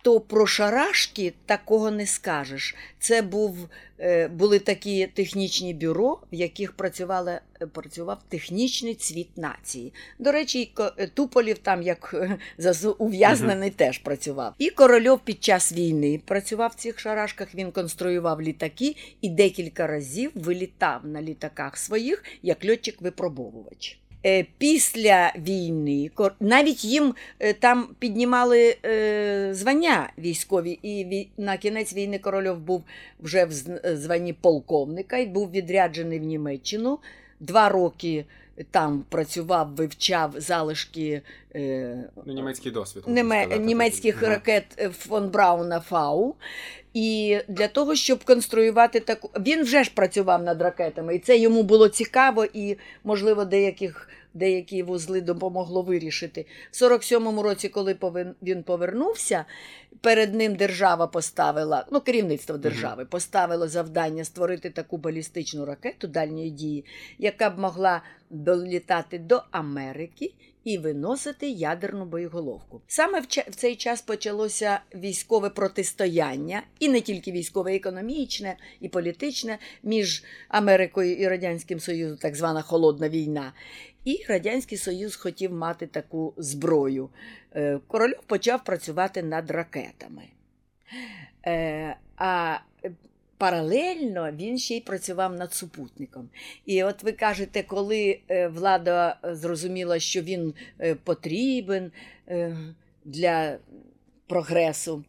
то 0.03 0.19
про 0.19 0.47
шарашки 0.47 1.33
такого 1.45 1.91
не 1.91 2.05
скажеш. 2.05 2.75
Це 2.99 3.21
був, 3.21 3.69
е, 3.99 4.27
були 4.27 4.59
такі 4.59 5.07
технічні 5.07 5.73
бюро, 5.73 6.19
в 6.31 6.35
яких 6.35 6.71
працювали, 6.71 7.39
е, 7.61 7.67
працював 7.67 8.17
технічний 8.29 8.95
цвіт 8.95 9.37
нації. 9.37 9.93
До 10.19 10.31
речі, 10.31 10.71
е, 10.97 11.07
Туполів 11.07 11.57
там, 11.57 11.81
як 11.81 12.15
ув'язнений, 12.97 13.69
uh 13.69 13.75
теж 13.75 13.97
працював. 13.97 14.53
І 14.57 14.69
Корольов 14.69 15.19
під 15.19 15.43
час 15.43 15.73
війни 15.73 16.21
працював 16.25 16.71
в 16.71 16.81
цих 16.81 16.99
шарашках, 16.99 17.55
він 17.55 17.71
конструював 17.71 18.41
літаки 18.41 18.95
і 19.21 19.29
декілька 19.29 19.87
разів 19.87 20.31
вилітав 20.35 21.05
на 21.05 21.21
літаках 21.21 21.77
своїх 21.77 22.23
як 22.41 22.65
льотчик-випробовувач. 22.65 24.02
Е, 24.25 24.45
після 24.57 25.33
війни 25.38 26.12
навіть 26.39 26.86
їм 26.86 27.15
е, 27.39 27.53
там 27.53 27.88
піднімали 27.99 28.77
е, 28.86 29.49
звання 29.53 30.09
військові, 30.17 30.79
і 30.83 31.27
на 31.38 31.57
кінець 31.57 31.93
війни 31.93 32.19
корольов 32.19 32.59
був 32.59 32.83
вже 33.19 33.45
в 33.45 33.51
званні 33.97 34.33
полковника 34.33 35.17
і 35.17 35.25
був 35.25 35.51
відряджений 35.51 36.19
в 36.19 36.23
Німеччину. 36.23 36.99
Два 37.39 37.69
роки 37.69 38.25
там 38.71 39.03
працював, 39.09 39.75
вивчав 39.75 40.33
залишки 40.37 41.21
ну, 42.25 42.33
німецький 42.33 42.71
досвід 42.71 43.03
неме, 43.07 43.57
німецьких 43.59 44.19
так. 44.19 44.29
ракет 44.29 44.91
фон 44.97 45.29
Брауна 45.29 45.79
Фау. 45.79 46.35
І 46.93 47.39
для 47.47 47.67
того, 47.67 47.95
щоб 47.95 48.23
конструювати 48.23 48.99
таку. 48.99 49.29
Він 49.39 49.63
вже 49.63 49.83
ж 49.83 49.91
працював 49.95 50.43
над 50.43 50.61
ракетами, 50.61 51.15
і 51.15 51.19
це 51.19 51.37
йому 51.37 51.63
було 51.63 51.89
цікаво, 51.89 52.45
і, 52.53 52.77
можливо, 53.03 53.45
деяких, 53.45 54.09
деякі 54.33 54.83
вузли 54.83 55.21
допомогло 55.21 55.81
вирішити. 55.81 56.45
В 56.71 56.75
47-му 56.75 57.43
році, 57.43 57.69
коли 57.69 57.97
він 58.41 58.63
повернувся, 58.63 59.45
перед 60.01 60.35
ним 60.35 60.55
держава 60.55 61.07
поставила, 61.07 61.85
ну, 61.91 62.01
керівництво 62.01 62.57
держави 62.57 63.05
поставило 63.05 63.67
завдання 63.67 64.23
створити 64.23 64.69
таку 64.69 64.97
балістичну 64.97 65.65
ракету 65.65 66.07
дальньої 66.07 66.49
дії, 66.49 66.85
яка 67.19 67.49
б 67.49 67.59
могла 67.59 68.01
долітати 68.29 69.19
до 69.19 69.43
Америки 69.51 70.33
і 70.63 70.77
виносити 70.77 71.49
ядерну 71.49 72.05
боєголовку. 72.05 72.81
Саме 72.87 73.19
в 73.49 73.55
цей 73.55 73.75
час 73.75 74.01
почалося 74.01 74.79
військове 74.95 75.49
протистояння, 75.49 76.63
і 76.79 76.89
не 76.89 77.01
тільки 77.01 77.31
військове, 77.31 77.75
економічне 77.75 78.57
і 78.79 78.89
політичне 78.89 79.57
між 79.83 80.23
Америкою 80.47 81.15
і 81.15 81.27
Радянським 81.27 81.79
Союзом, 81.79 82.17
так 82.17 82.35
звана 82.35 82.61
Холодна 82.61 83.09
війна. 83.09 83.53
І 84.05 84.25
Радянський 84.29 84.77
Союз 84.77 85.15
хотів 85.15 85.53
мати 85.53 85.87
таку 85.87 86.33
зброю. 86.37 87.09
Е, 87.55 87.79
Корольов 87.87 88.23
почав 88.27 88.63
працювати 88.63 89.23
над 89.23 89.51
ракетами. 89.51 90.23
Е, 91.45 91.95
а 92.17 92.59
паралельно 93.43 94.31
він 94.31 94.57
ще 94.57 94.75
й 94.75 94.81
працював 94.81 95.35
над 95.35 95.53
супутником. 95.53 96.29
І 96.65 96.83
от 96.83 97.03
ви 97.03 97.11
кажете, 97.11 97.63
коли 97.63 98.19
е, 98.29 98.47
влада 98.47 99.17
зрозуміла, 99.23 99.99
що 99.99 100.21
він 100.21 100.53
е, 100.79 100.95
потрібен 100.95 101.91
е, 102.27 102.57
для 103.05 103.57
прогресу. 104.27 105.03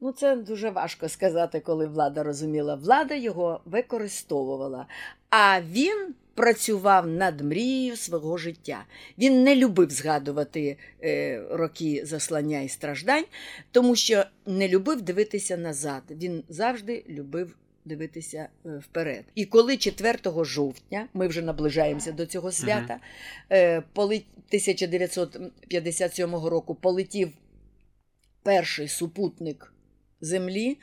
Ну, 0.00 0.12
це 0.12 0.36
дуже 0.36 0.70
важко 0.70 1.08
сказати, 1.08 1.60
коли 1.60 1.86
влада 1.86 2.22
розуміла. 2.22 2.74
Влада 2.74 3.14
його 3.14 3.60
використовувала, 3.64 4.86
а 5.30 5.60
він 5.60 6.14
працював 6.38 7.06
над 7.06 7.40
мрією 7.40 7.96
свого 7.96 8.38
життя. 8.38 8.84
Він 9.18 9.44
не 9.44 9.56
любив 9.56 9.90
згадувати 9.90 10.76
е, 11.04 11.42
роки 11.50 12.02
заслання 12.04 12.60
і 12.60 12.68
страждань, 12.68 13.24
тому 13.70 13.96
що 13.96 14.24
не 14.46 14.68
любив 14.68 15.02
дивитися 15.02 15.56
назад. 15.56 16.02
Він 16.10 16.44
завжди 16.48 17.04
любив. 17.08 17.56
Дивитися 17.84 18.48
е, 18.66 18.78
вперед. 18.78 19.24
І 19.34 19.44
коли 19.44 19.76
4 19.76 20.18
жовтня, 20.44 21.08
ми 21.14 21.28
вже 21.28 21.42
наближаємося 21.42 22.12
до 22.12 22.26
цього 22.26 22.52
свята, 22.52 23.00
е, 23.52 23.82
1957 23.94 26.34
року 26.34 26.74
полетів 26.74 27.32
перший 28.42 28.88
супутник 28.88 29.72
Землі, 30.20 30.78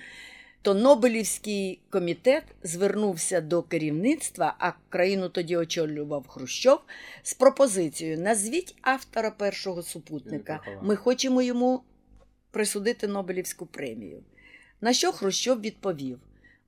то 0.66 0.74
Нобелівський 0.74 1.80
комітет 1.90 2.44
звернувся 2.64 3.42
до 3.42 3.64
керівництва, 3.64 4.56
а 4.60 4.72
країну 4.90 5.30
тоді 5.30 5.58
очолював 5.58 6.28
Хрущов, 6.28 6.80
з 7.24 7.34
пропозицією: 7.34 8.20
назвіть 8.20 8.76
автора 8.82 9.32
першого 9.32 9.84
супутника. 9.84 10.60
Ми 10.82 10.96
хочемо 10.96 11.42
йому 11.42 11.82
присудити 12.52 13.08
Нобелівську 13.08 13.66
премію. 13.66 14.24
На 14.82 14.94
що 14.94 15.12
Хрущов 15.12 15.62
відповів: 15.62 16.20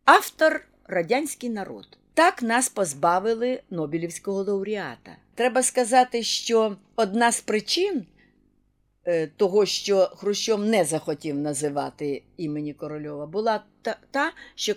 автор 0.06 0.68
радянський 0.88 1.50
народ. 1.50 1.98
Так 2.14 2.42
нас 2.42 2.70
позбавили 2.70 3.62
Нобелівського 3.70 4.44
лауреата. 4.44 5.16
Треба 5.36 5.64
сказати, 5.64 6.24
що 6.24 6.78
одна 6.96 7.32
з 7.32 7.42
причин. 7.42 8.06
Е, 9.06 9.28
того, 9.28 9.66
що 9.66 10.12
Хрущов 10.16 10.60
не 10.66 10.86
захотів 10.86 11.36
називати 11.36 12.24
імені 12.38 12.74
Корольова, 12.74 13.26
була 13.26 13.64
та, 14.12 14.32
що 14.56 14.76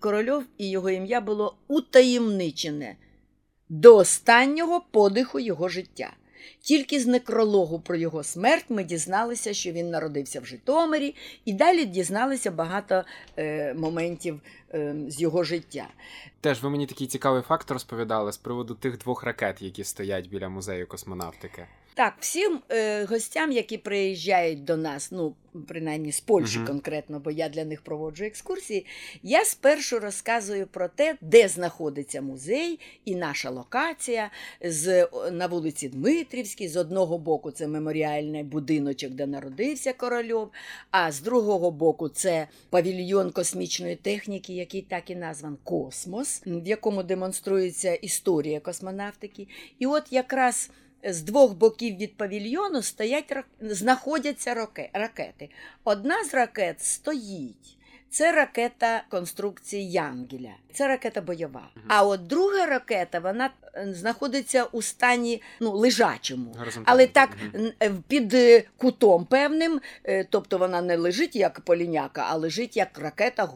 Корольов 0.00 0.44
і 0.58 0.70
його 0.70 0.90
ім'я 0.90 1.20
було 1.20 1.56
утаємничене 1.68 2.96
до 3.68 3.96
останнього 3.96 4.80
подиху 4.90 5.40
його 5.40 5.68
життя. 5.68 6.12
Тільки 6.60 7.00
з 7.00 7.06
некрологу 7.06 7.80
про 7.80 7.96
його 7.96 8.22
смерть 8.22 8.64
ми 8.68 8.84
дізналися, 8.84 9.54
що 9.54 9.72
він 9.72 9.90
народився 9.90 10.40
в 10.40 10.46
Житомирі, 10.46 11.14
і 11.44 11.52
далі 11.52 11.84
дізналися 11.84 12.50
багато 12.50 13.04
е, 13.36 13.74
моментів 13.74 14.40
е, 14.74 14.96
з 15.08 15.20
його 15.20 15.44
життя. 15.44 15.88
Теж 16.40 16.62
ви 16.62 16.70
мені 16.70 16.86
такий 16.86 17.06
цікавий 17.06 17.42
факт 17.42 17.70
розповідали 17.70 18.32
з 18.32 18.36
приводу 18.36 18.74
тих 18.74 18.98
двох 18.98 19.24
ракет, 19.24 19.62
які 19.62 19.84
стоять 19.84 20.28
біля 20.28 20.48
музею 20.48 20.86
космонавтики. 20.86 21.66
Так, 21.96 22.14
всім 22.20 22.60
е, 22.70 23.04
гостям, 23.04 23.52
які 23.52 23.78
приїжджають 23.78 24.64
до 24.64 24.76
нас, 24.76 25.12
ну 25.12 25.34
принаймні 25.68 26.12
з 26.12 26.20
Польщі 26.20 26.58
uh-huh. 26.58 26.66
конкретно, 26.66 27.20
бо 27.20 27.30
я 27.30 27.48
для 27.48 27.64
них 27.64 27.82
проводжу 27.82 28.24
екскурсії. 28.24 28.86
Я 29.22 29.44
спершу 29.44 29.98
розказую 29.98 30.66
про 30.66 30.88
те, 30.88 31.16
де 31.20 31.48
знаходиться 31.48 32.22
музей 32.22 32.80
і 33.04 33.14
наша 33.14 33.50
локація 33.50 34.30
з, 34.60 35.08
на 35.32 35.46
вулиці 35.46 35.88
Дмитрівській. 35.88 36.68
З 36.68 36.76
одного 36.76 37.18
боку, 37.18 37.50
це 37.50 37.66
меморіальний 37.66 38.42
будиночок, 38.42 39.10
де 39.10 39.26
народився 39.26 39.92
корольов, 39.92 40.50
а 40.90 41.12
з 41.12 41.20
другого 41.20 41.70
боку, 41.70 42.08
це 42.08 42.48
павільйон 42.70 43.30
космічної 43.30 43.96
техніки, 43.96 44.52
який 44.52 44.82
так 44.82 45.10
і 45.10 45.16
назван 45.16 45.56
Космос, 45.64 46.42
в 46.46 46.66
якому 46.66 47.02
демонструється 47.02 47.94
історія 47.94 48.60
космонавтики. 48.60 49.48
І 49.78 49.86
от 49.86 50.12
якраз 50.12 50.70
з 51.04 51.22
двох 51.22 51.54
боків 51.54 51.96
від 51.96 52.16
павільйону 52.16 52.82
стоять, 52.82 53.36
знаходяться 53.60 54.68
ракети. 54.92 55.48
Одна 55.84 56.24
з 56.24 56.34
ракет 56.34 56.84
стоїть. 56.84 57.76
Це 58.14 58.32
ракета 58.32 59.02
конструкції 59.08 59.90
Янгеля. 59.90 60.52
Це 60.72 60.88
ракета 60.88 61.20
бойова. 61.20 61.68
А 61.88 62.06
от 62.06 62.26
друга 62.26 62.66
ракета 62.66 63.18
вона 63.18 63.50
е, 63.74 63.94
знаходиться 63.94 64.64
у 64.64 64.82
стані 64.82 65.42
ну, 65.60 65.70
лежачому. 65.70 66.56
Але 66.84 67.06
так 67.06 67.36
е, 67.82 67.92
під 68.08 68.34
е, 68.34 68.62
кутом 68.76 69.24
певним, 69.24 69.80
тобто 70.30 70.58
вона 70.58 70.82
не 70.82 70.96
лежить 70.96 71.36
як 71.36 71.60
поліняка, 71.60 72.26
а 72.28 72.36
лежить 72.36 72.76
як 72.76 72.98
ракета, 72.98 73.48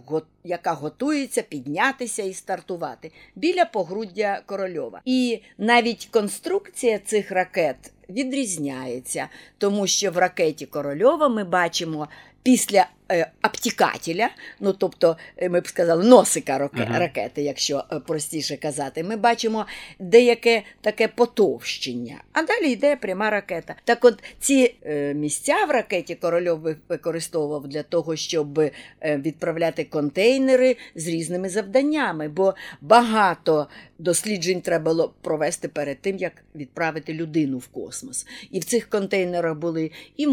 яка 0.44 0.73
готується 0.73 1.42
піднятися 1.42 2.23
і 2.23 2.35
стартувати 2.35 3.12
біля 3.35 3.64
погруддя 3.64 4.42
Корольова. 4.47 5.01
І 5.05 5.42
навіть 5.59 6.09
конструкція 6.11 6.99
цих 6.99 7.31
ракет 7.31 7.92
відрізняється, 8.09 9.29
тому 9.59 9.87
що 9.87 10.11
в 10.11 10.18
ракеті 10.18 10.66
Корольова 10.66 11.29
ми 11.29 11.44
бачимо 11.44 12.09
після 12.42 12.87
е, 13.12 13.31
обтікателя, 13.42 14.29
ну 14.61 14.73
тобто, 14.73 15.16
е, 15.37 15.49
ми 15.49 15.61
б 15.61 15.68
сказали, 15.68 16.05
носика 16.05 16.71
ракети, 16.75 17.42
якщо 17.42 17.85
е, 17.92 18.01
простіше 18.01 18.57
казати, 18.57 19.05
ми 19.05 19.16
бачимо 19.16 19.66
деяке 19.99 20.62
таке 20.81 21.09
потовщення, 21.09 22.23
а 22.33 22.42
далі 22.42 22.73
йде 22.73 22.97
пряма 22.97 23.31
ракета. 23.31 23.75
Так 23.85 24.05
от 24.05 24.23
ці 24.40 24.75
е, 24.87 25.14
місця 25.14 25.64
в 25.68 25.71
ракеті 25.71 26.14
Корольов 26.14 26.77
використовував 26.88 27.68
для 27.68 27.83
того, 27.83 28.16
щоб 28.16 28.59
е, 28.59 28.73
відправляти 29.03 29.85
контейнери 29.85 30.77
з 30.94 31.09
різними 31.09 31.49
завданнями, 31.49 32.29
бо 32.29 32.55
багато 32.81 33.68
досліджень 33.99 34.61
треба 34.61 34.92
було 34.92 35.14
провести 35.23 35.68
перед 35.68 36.01
тим, 36.01 36.16
як 36.16 36.33
відправити 36.55 37.14
людину 37.14 37.59
в 37.59 37.66
космос. 37.66 38.27
І 38.51 38.61
в 38.61 38.64
цих 38.64 38.88
контейнерах 38.88 39.57
були 39.57 39.90
і 40.16 40.27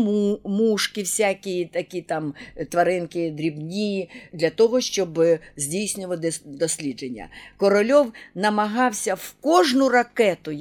мушки, 0.44 1.02
всякі 1.02 1.66
такі 1.66 2.02
там 2.02 2.34
е, 2.58 2.64
тваринки 2.65 3.32
дрібні, 3.32 4.10
для 4.34 4.49
того, 4.49 4.82
щоб 4.82 5.19
е, 5.19 5.39
здійснювати 5.58 6.32
дослідження. 6.45 7.28
Корольов 7.58 8.12
намагався 8.36 9.13
в 9.13 9.36
кожну 9.41 9.89
ракету, 9.89 10.51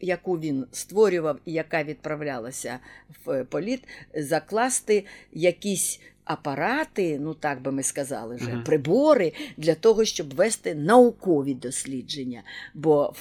яку 0.00 0.38
він 0.38 0.66
створював 0.72 1.38
і 1.44 1.52
яка 1.52 1.84
відправлялася 1.84 2.78
в 3.24 3.30
е, 3.30 3.44
політ, 3.44 3.80
закласти 4.14 5.04
якісь. 5.32 6.00
Апарати, 6.26 7.18
ну 7.18 7.34
так 7.34 7.62
би 7.62 7.72
ми 7.72 7.82
сказали 7.82 8.36
вже, 8.36 8.50
Мгм. 8.50 8.64
прибори 8.64 9.32
для 9.56 9.74
того, 9.74 10.04
щоб 10.04 10.34
вести 10.34 10.74
наукові 10.74 11.54
дослідження. 11.54 12.42
Бо 12.74 13.14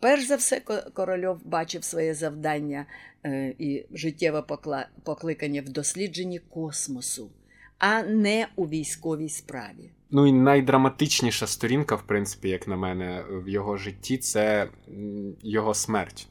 перш 0.00 0.26
за 0.26 0.36
все 0.36 0.60
Корольов 0.92 1.38
бачив 1.44 1.84
своє 1.84 2.14
завдання 2.14 2.86
е, 3.26 3.54
і 3.58 3.84
життєве 3.92 4.44
покликання 5.04 5.62
в 5.62 5.68
дослідженні 5.68 6.38
космосу, 6.38 7.30
а 7.78 8.02
не 8.02 8.48
у 8.56 8.68
військовій 8.68 9.28
справі. 9.28 9.90
Ну 10.10 10.26
і 10.26 10.32
найдраматичніша 10.32 11.46
сторінка, 11.46 11.94
в 11.94 12.02
принципі, 12.02 12.48
як 12.48 12.68
на 12.68 12.76
мене, 12.76 13.24
в 13.30 13.48
його 13.48 13.76
житті 13.76 14.18
це 14.18 14.68
його 15.42 15.74
смерть. 15.74 16.28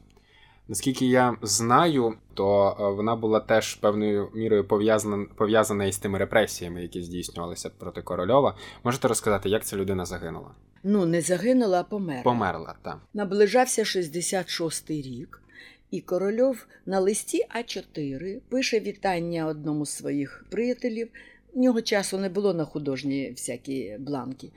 Наскільки 0.68 1.06
я 1.06 1.36
знаю, 1.42 2.14
то 2.34 2.76
е, 2.80 2.94
вона 2.94 3.16
була 3.16 3.40
теж 3.40 3.74
певною 3.74 4.30
мірою 4.34 4.64
пов'язана, 4.64 5.26
пов'язана 5.36 5.84
із 5.84 5.98
тими 5.98 6.18
репресіями, 6.18 6.82
які 6.82 7.02
здійснювалися 7.02 7.70
проти 7.70 8.02
корольова. 8.02 8.56
Можете 8.84 9.08
розказати, 9.08 9.48
як 9.48 9.64
ця 9.64 9.76
людина 9.76 10.04
загинула? 10.04 10.50
Ну, 10.82 11.06
не 11.06 11.20
загинула, 11.20 11.80
а 11.80 11.84
померла. 11.84 12.22
Померла, 12.22 12.74
так. 12.82 12.98
Наближався 13.14 13.82
66-й 13.82 15.02
рік, 15.02 15.42
і 15.90 16.00
Корольов 16.00 16.66
на 16.86 17.00
листі 17.00 17.46
А4 17.56 18.40
пише 18.48 18.80
вітання 18.80 19.46
одному 19.46 19.86
з 19.86 19.90
своїх 19.90 20.44
приятелів. 20.50 21.08
В 21.54 21.58
нього 21.58 21.82
часу 21.82 22.18
не 22.18 22.28
було 22.28 22.54
на 22.54 22.64
художні 22.64 23.30
всякі 23.30 23.96
бланки. 23.98 24.50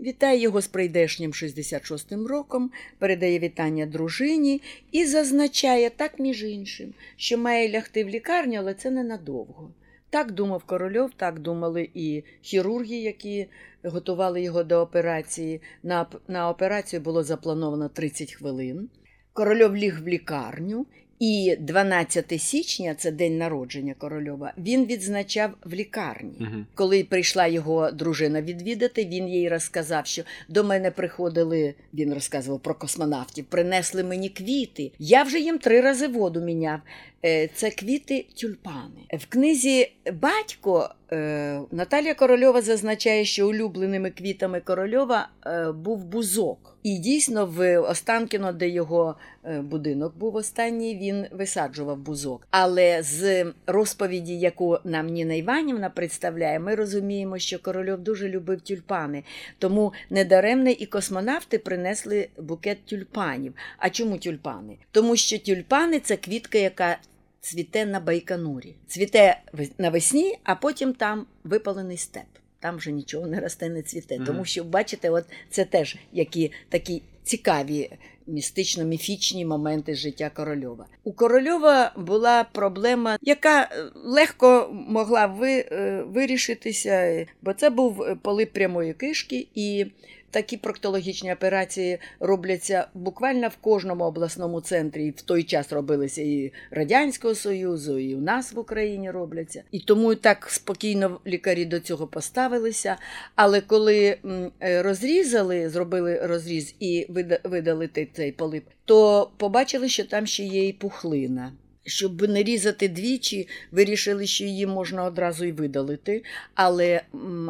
Вітає 0.00 0.40
його 0.40 0.60
з 0.60 0.68
прийдешнім 0.68 1.30
66-м 1.30 2.26
роком, 2.26 2.70
передає 2.98 3.38
вітання 3.38 3.86
дружині 3.86 4.62
і 4.92 5.06
зазначає, 5.06 5.90
так 5.90 6.18
між 6.18 6.44
іншим, 6.44 6.94
що 7.16 7.38
має 7.38 7.70
лягти 7.70 8.04
в 8.04 8.08
лікарню, 8.08 8.58
але 8.58 8.74
це 8.74 8.90
ненадовго. 8.90 9.74
Так 10.10 10.32
думав 10.32 10.64
Корольов, 10.64 11.10
так 11.16 11.38
думали 11.38 11.88
і 11.94 12.22
хірурги, 12.42 12.96
які 12.96 13.46
готували 13.84 14.42
його 14.42 14.64
до 14.64 14.80
операції. 14.80 15.60
На, 15.82 16.06
на 16.28 16.50
операцію 16.50 17.00
було 17.00 17.22
заплановано 17.22 17.88
30 17.88 18.32
хвилин. 18.32 18.88
Корольов 19.32 19.76
ліг 19.76 20.02
в 20.02 20.08
лікарню, 20.08 20.86
і 21.20 21.56
12 21.60 22.40
січня, 22.42 22.94
це 22.94 23.10
день 23.10 23.38
народження 23.38 23.94
Корольова, 23.98 24.52
він 24.58 24.86
відзначав 24.86 25.50
в 25.64 25.74
лікарні. 25.74 26.36
Угу. 26.40 26.64
Коли 26.74 27.04
прийшла 27.04 27.46
його 27.46 27.90
дружина 27.90 28.42
відвідати, 28.42 29.04
він 29.04 29.28
їй 29.28 29.48
розказав, 29.48 30.06
що 30.06 30.22
до 30.48 30.64
мене 30.64 30.90
приходили, 30.90 31.74
він 31.94 32.14
розказував 32.14 32.60
про 32.60 32.74
космонавтів, 32.74 33.44
принесли 33.44 34.04
мені 34.04 34.28
квіти. 34.28 34.92
Я 34.98 35.22
вже 35.22 35.40
їм 35.40 35.58
три 35.58 35.80
рази 35.80 36.06
воду 36.06 36.40
міняв. 36.40 36.80
Е, 37.24 37.48
Це 37.54 37.70
квіти 37.70 38.26
тюльпани. 38.34 39.18
В 39.18 39.26
книзі 39.26 39.92
Батько 40.12 40.90
е, 41.12 41.60
Наталія 41.70 42.14
Корольова 42.14 42.62
зазначає, 42.62 43.24
що 43.24 43.48
улюбленими 43.48 44.10
квітами 44.10 44.60
Корольова 44.60 45.28
е, 45.46 45.72
був 45.72 46.04
бузок. 46.04 46.69
І 46.82 46.98
дійсно 46.98 47.46
в 47.46 47.78
Останкіно, 47.78 48.52
де 48.52 48.68
його 48.68 49.16
е, 49.44 49.60
будинок 49.60 50.16
був 50.16 50.34
останній, 50.34 50.96
він 50.96 51.26
висаджував 51.30 51.98
бузок. 51.98 52.46
Але 52.50 53.02
з 53.02 53.46
розповіді, 53.66 54.38
яку 54.38 54.78
нам 54.84 55.06
Ніна 55.06 55.34
Іванівна 55.34 55.90
представляє, 55.90 56.58
ми 56.58 56.74
розуміємо, 56.74 57.38
що 57.38 57.58
Корольов 57.58 58.00
дуже 58.00 58.28
любив 58.28 58.60
тюльпани. 58.60 59.24
Тому 59.58 59.92
недаремне 60.10 60.72
і 60.72 60.86
космонавти 60.86 61.58
принесли 61.58 62.28
букет 62.38 62.84
тюльпанів. 62.84 63.54
А 63.78 63.90
чому 63.90 64.18
тюльпани? 64.18 64.76
Тому 64.90 65.16
що 65.16 65.38
тюльпани 65.38 66.00
це 66.00 66.16
квітка, 66.16 66.58
яка 66.58 66.98
цвіте 67.40 67.86
на 67.86 68.00
Байконурі. 68.00 68.74
Цвіте 68.86 69.40
навесні, 69.78 70.38
а 70.44 70.54
потім 70.54 70.92
там 70.92 71.26
випалений 71.44 71.96
степ. 71.96 72.39
Там 72.60 72.76
вже 72.76 72.92
нічого 72.92 73.26
не 73.26 73.40
росте, 73.40 73.68
не 73.68 73.82
цвіте. 73.82 74.16
Мгм. 74.16 74.26
Тому 74.26 74.44
що, 74.44 74.64
бачите, 74.64 75.10
от 75.10 75.24
це 75.50 75.64
теж 75.64 75.96
які 76.12 76.52
такі 76.68 77.02
цікаві 77.22 77.90
містично-міфічні 78.28 79.46
моменти 79.46 79.94
життя 79.94 80.30
Корольова. 80.34 80.86
У 81.04 81.12
Корольова 81.12 81.92
була 81.96 82.44
проблема, 82.44 83.18
яка 83.22 83.62
е, 83.62 83.68
легко 83.94 84.70
могла 84.72 85.26
ви, 85.26 85.50
е, 85.52 86.04
вирішитися, 86.06 87.26
бо 87.42 87.52
це 87.52 87.70
був 87.70 88.02
е, 88.02 88.16
полип 88.22 88.52
прямої 88.52 88.94
кишки, 88.94 89.46
і 89.54 89.86
такі 90.30 90.56
проктологічні 90.56 91.32
операції 91.32 91.98
робляться 92.20 92.86
буквально 92.94 93.48
в 93.48 93.56
кожному 93.56 94.04
обласному 94.04 94.60
центрі. 94.60 95.06
І 95.06 95.10
в 95.10 95.22
той 95.22 95.42
час 95.42 95.72
робилися 95.72 96.22
і 96.22 96.52
Радянського 96.70 97.34
Союзу, 97.34 97.98
і 97.98 98.14
у 98.14 98.20
нас 98.20 98.52
в 98.52 98.58
Україні 98.58 99.10
робляться. 99.10 99.62
І 99.70 99.80
тому 99.80 100.14
так 100.14 100.46
спокійно 100.50 101.20
лікарі 101.26 101.64
до 101.64 101.80
цього 101.80 102.06
поставилися. 102.06 102.96
Але 103.34 103.60
коли 103.60 104.16
е, 104.62 104.82
розрізали, 104.82 105.68
зробили 105.68 106.26
розріз 106.26 106.74
і 106.80 107.06
вида- 107.08 107.48
видали 107.48 107.90
цей 108.12 108.32
полип, 108.32 108.64
то 108.84 109.30
побачили, 109.36 109.88
що 109.88 110.04
там 110.04 110.26
ще 110.26 110.44
є 110.44 110.68
і 110.68 110.72
пухлина. 110.72 111.52
Щоб 111.84 112.22
не 112.22 112.42
різати 112.42 112.88
двічі, 112.88 113.48
вирішили, 113.70 114.26
що 114.26 114.44
її 114.44 114.66
можна 114.66 115.04
одразу 115.04 115.44
й 115.44 115.52
видалити. 115.52 116.24
Але 116.54 117.02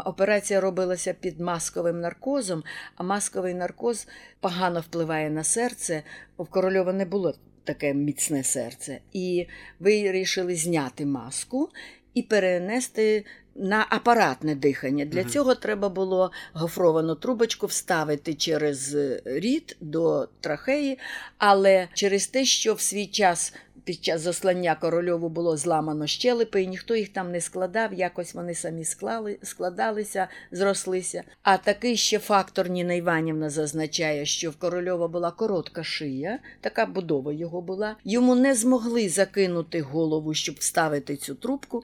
операція 0.05 0.61
робилася 0.61 1.15
під 1.21 1.41
масковим 1.41 2.01
наркозом, 2.01 2.65
а 2.97 3.03
масковий 3.03 3.55
наркоз 3.55 4.07
погано 4.41 4.81
впливає 4.81 5.31
на 5.31 5.45
серце. 5.45 6.03
В 6.39 6.47
Корольова 6.47 6.93
не 6.93 7.05
було 7.05 7.35
таке 7.65 7.95
міцне 7.95 8.45
серце. 8.45 8.99
І 9.13 9.47
вирішили 9.81 10.55
зняти 10.55 11.07
маску 11.07 11.69
і 12.15 12.23
перенести 12.23 13.25
на 13.55 13.87
апаратне 13.91 14.55
дихання. 14.55 15.05
Для 15.05 15.21
Мгм. 15.21 15.31
цього 15.31 15.55
треба 15.55 15.89
було 15.89 16.31
гофровану 16.53 17.15
трубочку 17.15 17.67
вставити 17.67 18.35
через 18.35 18.97
рід 19.25 19.77
до 19.81 20.29
трахеї, 20.41 20.99
але 21.39 21.89
через 21.95 22.27
те, 22.27 22.45
що 22.45 22.75
в 22.75 22.81
свій 22.81 23.07
час. 23.07 23.55
Під 23.91 24.05
час 24.05 24.21
заслання 24.21 24.75
корольову 24.75 25.29
було 25.29 25.57
зламано 25.57 26.07
щелепи, 26.07 26.63
і 26.63 26.67
ніхто 26.67 26.97
їх 26.97 27.09
там 27.09 27.33
не 27.33 27.41
складав, 27.41 27.95
якось 27.95 28.35
вони 28.35 28.55
самі 28.55 28.85
склали, 28.85 29.39
складалися, 29.43 30.29
зрослися. 30.53 31.23
А 31.43 31.57
такий 31.57 31.97
ще 31.97 32.19
фактор 32.19 32.71
Ніна 32.71 32.95
Іванівна 32.95 33.51
зазначає, 33.51 34.27
що 34.27 34.51
в 34.51 34.57
корольова 34.57 35.09
була 35.09 35.31
коротка 35.31 35.85
шия, 35.85 36.39
така 36.61 36.87
будова 36.87 37.33
його 37.33 37.61
була. 37.61 37.97
Йому 38.05 38.35
не 38.35 38.55
змогли 38.55 39.09
закинути 39.09 39.81
голову, 39.81 40.35
щоб 40.35 40.55
вставити 40.59 41.17
цю 41.17 41.35
трубку, 41.35 41.83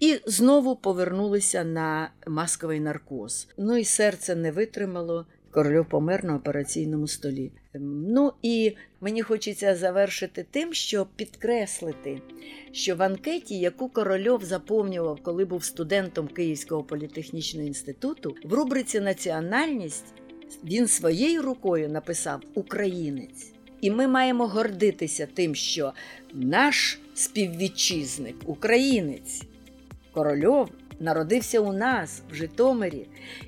і 0.00 0.20
знову 0.26 0.76
повернулися 0.76 1.64
на 1.64 2.10
масковий 2.26 2.80
наркоз. 2.80 3.48
Ну 3.56 3.76
і 3.76 3.84
серце 3.84 4.34
не 4.34 4.52
витримало. 4.52 5.26
Корольов 5.50 5.88
помер 5.88 6.24
на 6.24 6.36
операційному 6.36 7.08
столі. 7.08 7.52
Ну 7.80 8.32
і 8.42 8.76
мені 9.00 9.22
хочеться 9.22 9.76
завершити 9.76 10.46
тим, 10.50 10.74
що 10.74 11.06
підкреслити, 11.16 12.22
що 12.72 12.96
в 12.96 13.02
анкеті, 13.02 13.58
яку 13.58 13.88
Корольов 13.88 14.44
заповнював, 14.44 15.20
коли 15.22 15.44
був 15.44 15.64
студентом 15.64 16.28
Київського 16.28 16.82
політехнічного 16.82 17.66
інституту, 17.66 18.36
в 18.44 18.52
рубриці 18.52 19.00
Національність 19.00 20.14
він 20.64 20.88
своєю 20.88 21.42
рукою 21.42 21.88
написав 21.88 22.40
Українець. 22.54 23.52
І 23.80 23.90
ми 23.90 24.08
маємо 24.08 24.46
гордитися 24.46 25.28
тим, 25.34 25.54
що 25.54 25.92
наш 26.34 26.98
співвітчизник, 27.14 28.36
українець 28.46 29.42
Корольов, 30.12 30.70
народився 31.00 31.60
у 31.60 31.72
нас 31.72 32.22
в 32.30 32.34
Житомирі 32.34 33.06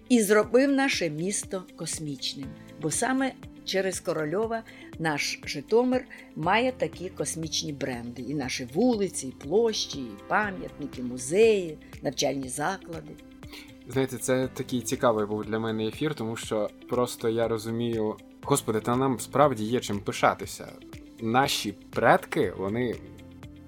і 0.08 0.22
зробив 0.22 0.72
наше 0.72 1.10
місто 1.10 1.64
космічним. 1.76 2.46
Бо 2.82 2.90
саме 2.90 3.32
через 3.70 4.00
Корольова 4.00 4.62
наш 4.98 5.40
Житомир 5.44 6.04
має 6.36 6.72
такі 6.72 7.08
космічні 7.08 7.72
бренди: 7.72 8.22
і 8.22 8.34
наші 8.34 8.68
вулиці, 8.74 9.26
і 9.26 9.30
площі, 9.30 9.98
і 10.00 10.10
пам'ятники, 10.28 11.02
музеї, 11.02 11.78
навчальні 12.02 12.48
заклади. 12.48 13.12
Знаєте, 13.88 14.18
це 14.18 14.48
такий 14.54 14.80
цікавий 14.80 15.26
був 15.26 15.44
для 15.44 15.58
мене 15.58 15.86
ефір, 15.86 16.14
тому 16.14 16.36
що 16.36 16.70
просто 16.88 17.28
я 17.28 17.48
розумію, 17.48 18.16
господи, 18.42 18.80
та 18.80 18.96
нам 18.96 19.20
справді 19.20 19.64
є 19.64 19.80
чим 19.80 20.00
пишатися. 20.00 20.72
Наші 21.20 21.72
предки 21.72 22.52
вони 22.58 22.96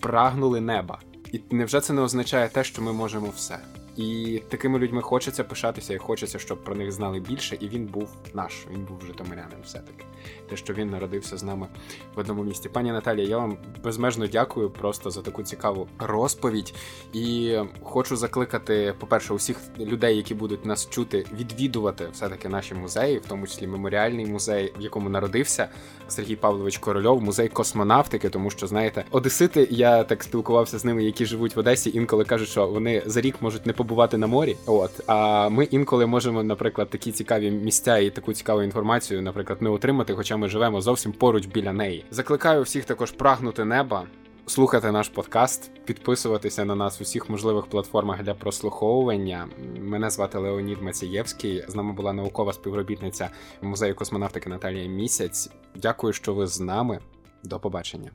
прагнули 0.00 0.60
неба. 0.60 1.00
І 1.32 1.40
невже 1.50 1.80
це 1.80 1.92
не 1.92 2.02
означає 2.02 2.48
те, 2.48 2.64
що 2.64 2.82
ми 2.82 2.92
можемо 2.92 3.32
все? 3.36 3.58
І 3.96 4.42
такими 4.48 4.78
людьми 4.78 5.02
хочеться 5.02 5.44
пишатися, 5.44 5.94
і 5.94 5.98
хочеться, 5.98 6.38
щоб 6.38 6.64
про 6.64 6.74
них 6.74 6.92
знали 6.92 7.20
більше. 7.20 7.56
І 7.60 7.68
він 7.68 7.86
був 7.86 8.08
наш, 8.34 8.66
він 8.70 8.84
був 8.84 9.02
житомирянин, 9.06 9.58
все-таки. 9.64 10.04
Те, 10.48 10.56
що 10.56 10.74
він 10.74 10.90
народився 10.90 11.36
з 11.36 11.42
нами 11.42 11.66
в 12.14 12.18
одному 12.18 12.44
місті. 12.44 12.68
Пані 12.68 12.92
Наталія, 12.92 13.28
я 13.28 13.38
вам 13.38 13.56
безмежно 13.84 14.26
дякую 14.26 14.70
просто 14.70 15.10
за 15.10 15.22
таку 15.22 15.42
цікаву 15.42 15.88
розповідь. 15.98 16.74
І 17.12 17.56
хочу 17.82 18.16
закликати, 18.16 18.94
по-перше, 18.98 19.34
усіх 19.34 19.60
людей, 19.78 20.16
які 20.16 20.34
будуть 20.34 20.66
нас 20.66 20.90
чути, 20.90 21.26
відвідувати 21.38 22.08
все-таки 22.12 22.48
наші 22.48 22.74
музеї, 22.74 23.18
в 23.18 23.26
тому 23.26 23.46
числі 23.46 23.66
меморіальний 23.66 24.26
музей, 24.26 24.72
в 24.78 24.80
якому 24.80 25.08
народився 25.08 25.68
Сергій 26.08 26.36
Павлович 26.36 26.78
Корольов, 26.78 27.22
музей 27.22 27.48
космонавтики, 27.48 28.28
тому 28.28 28.50
що 28.50 28.66
знаєте, 28.66 29.04
Одесити, 29.10 29.68
я 29.70 30.04
так 30.04 30.22
спілкувався 30.22 30.78
з 30.78 30.84
ними, 30.84 31.04
які 31.04 31.26
живуть 31.26 31.56
в 31.56 31.58
Одесі, 31.58 31.90
інколи 31.94 32.24
кажуть, 32.24 32.48
що 32.48 32.66
вони 32.66 33.02
за 33.06 33.20
рік 33.20 33.42
можуть 33.42 33.66
не 33.66 33.72
побувати 33.82 34.18
на 34.18 34.26
морі. 34.26 34.56
От 34.66 34.90
а 35.06 35.48
ми 35.48 35.64
інколи 35.64 36.06
можемо, 36.06 36.42
наприклад, 36.42 36.90
такі 36.90 37.12
цікаві 37.12 37.50
місця 37.50 37.98
і 37.98 38.10
таку 38.10 38.32
цікаву 38.32 38.62
інформацію, 38.62 39.22
наприклад, 39.22 39.62
не 39.62 39.70
отримати, 39.70 40.14
хоча 40.14 40.36
ми 40.36 40.48
живемо 40.48 40.80
зовсім 40.80 41.12
поруч 41.12 41.46
біля 41.46 41.72
неї. 41.72 42.04
Закликаю 42.10 42.62
всіх 42.62 42.84
також 42.84 43.10
прагнути 43.10 43.64
неба. 43.64 44.06
Слухати 44.46 44.92
наш 44.92 45.08
подкаст, 45.08 45.70
підписуватися 45.84 46.64
на 46.64 46.74
нас 46.74 47.00
у 47.00 47.04
всіх 47.04 47.30
можливих 47.30 47.66
платформах 47.66 48.22
для 48.22 48.34
прослуховування. 48.34 49.48
Мене 49.80 50.10
звати 50.10 50.38
Леонід 50.38 50.82
Мацієвський. 50.82 51.64
З 51.68 51.74
нами 51.74 51.92
була 51.92 52.12
наукова 52.12 52.52
співробітниця 52.52 53.30
музею 53.62 53.94
космонавтики 53.94 54.50
Наталія 54.50 54.86
Місяць. 54.86 55.50
Дякую, 55.76 56.12
що 56.12 56.34
ви 56.34 56.46
з 56.46 56.60
нами. 56.60 56.98
До 57.44 57.60
побачення. 57.60 58.10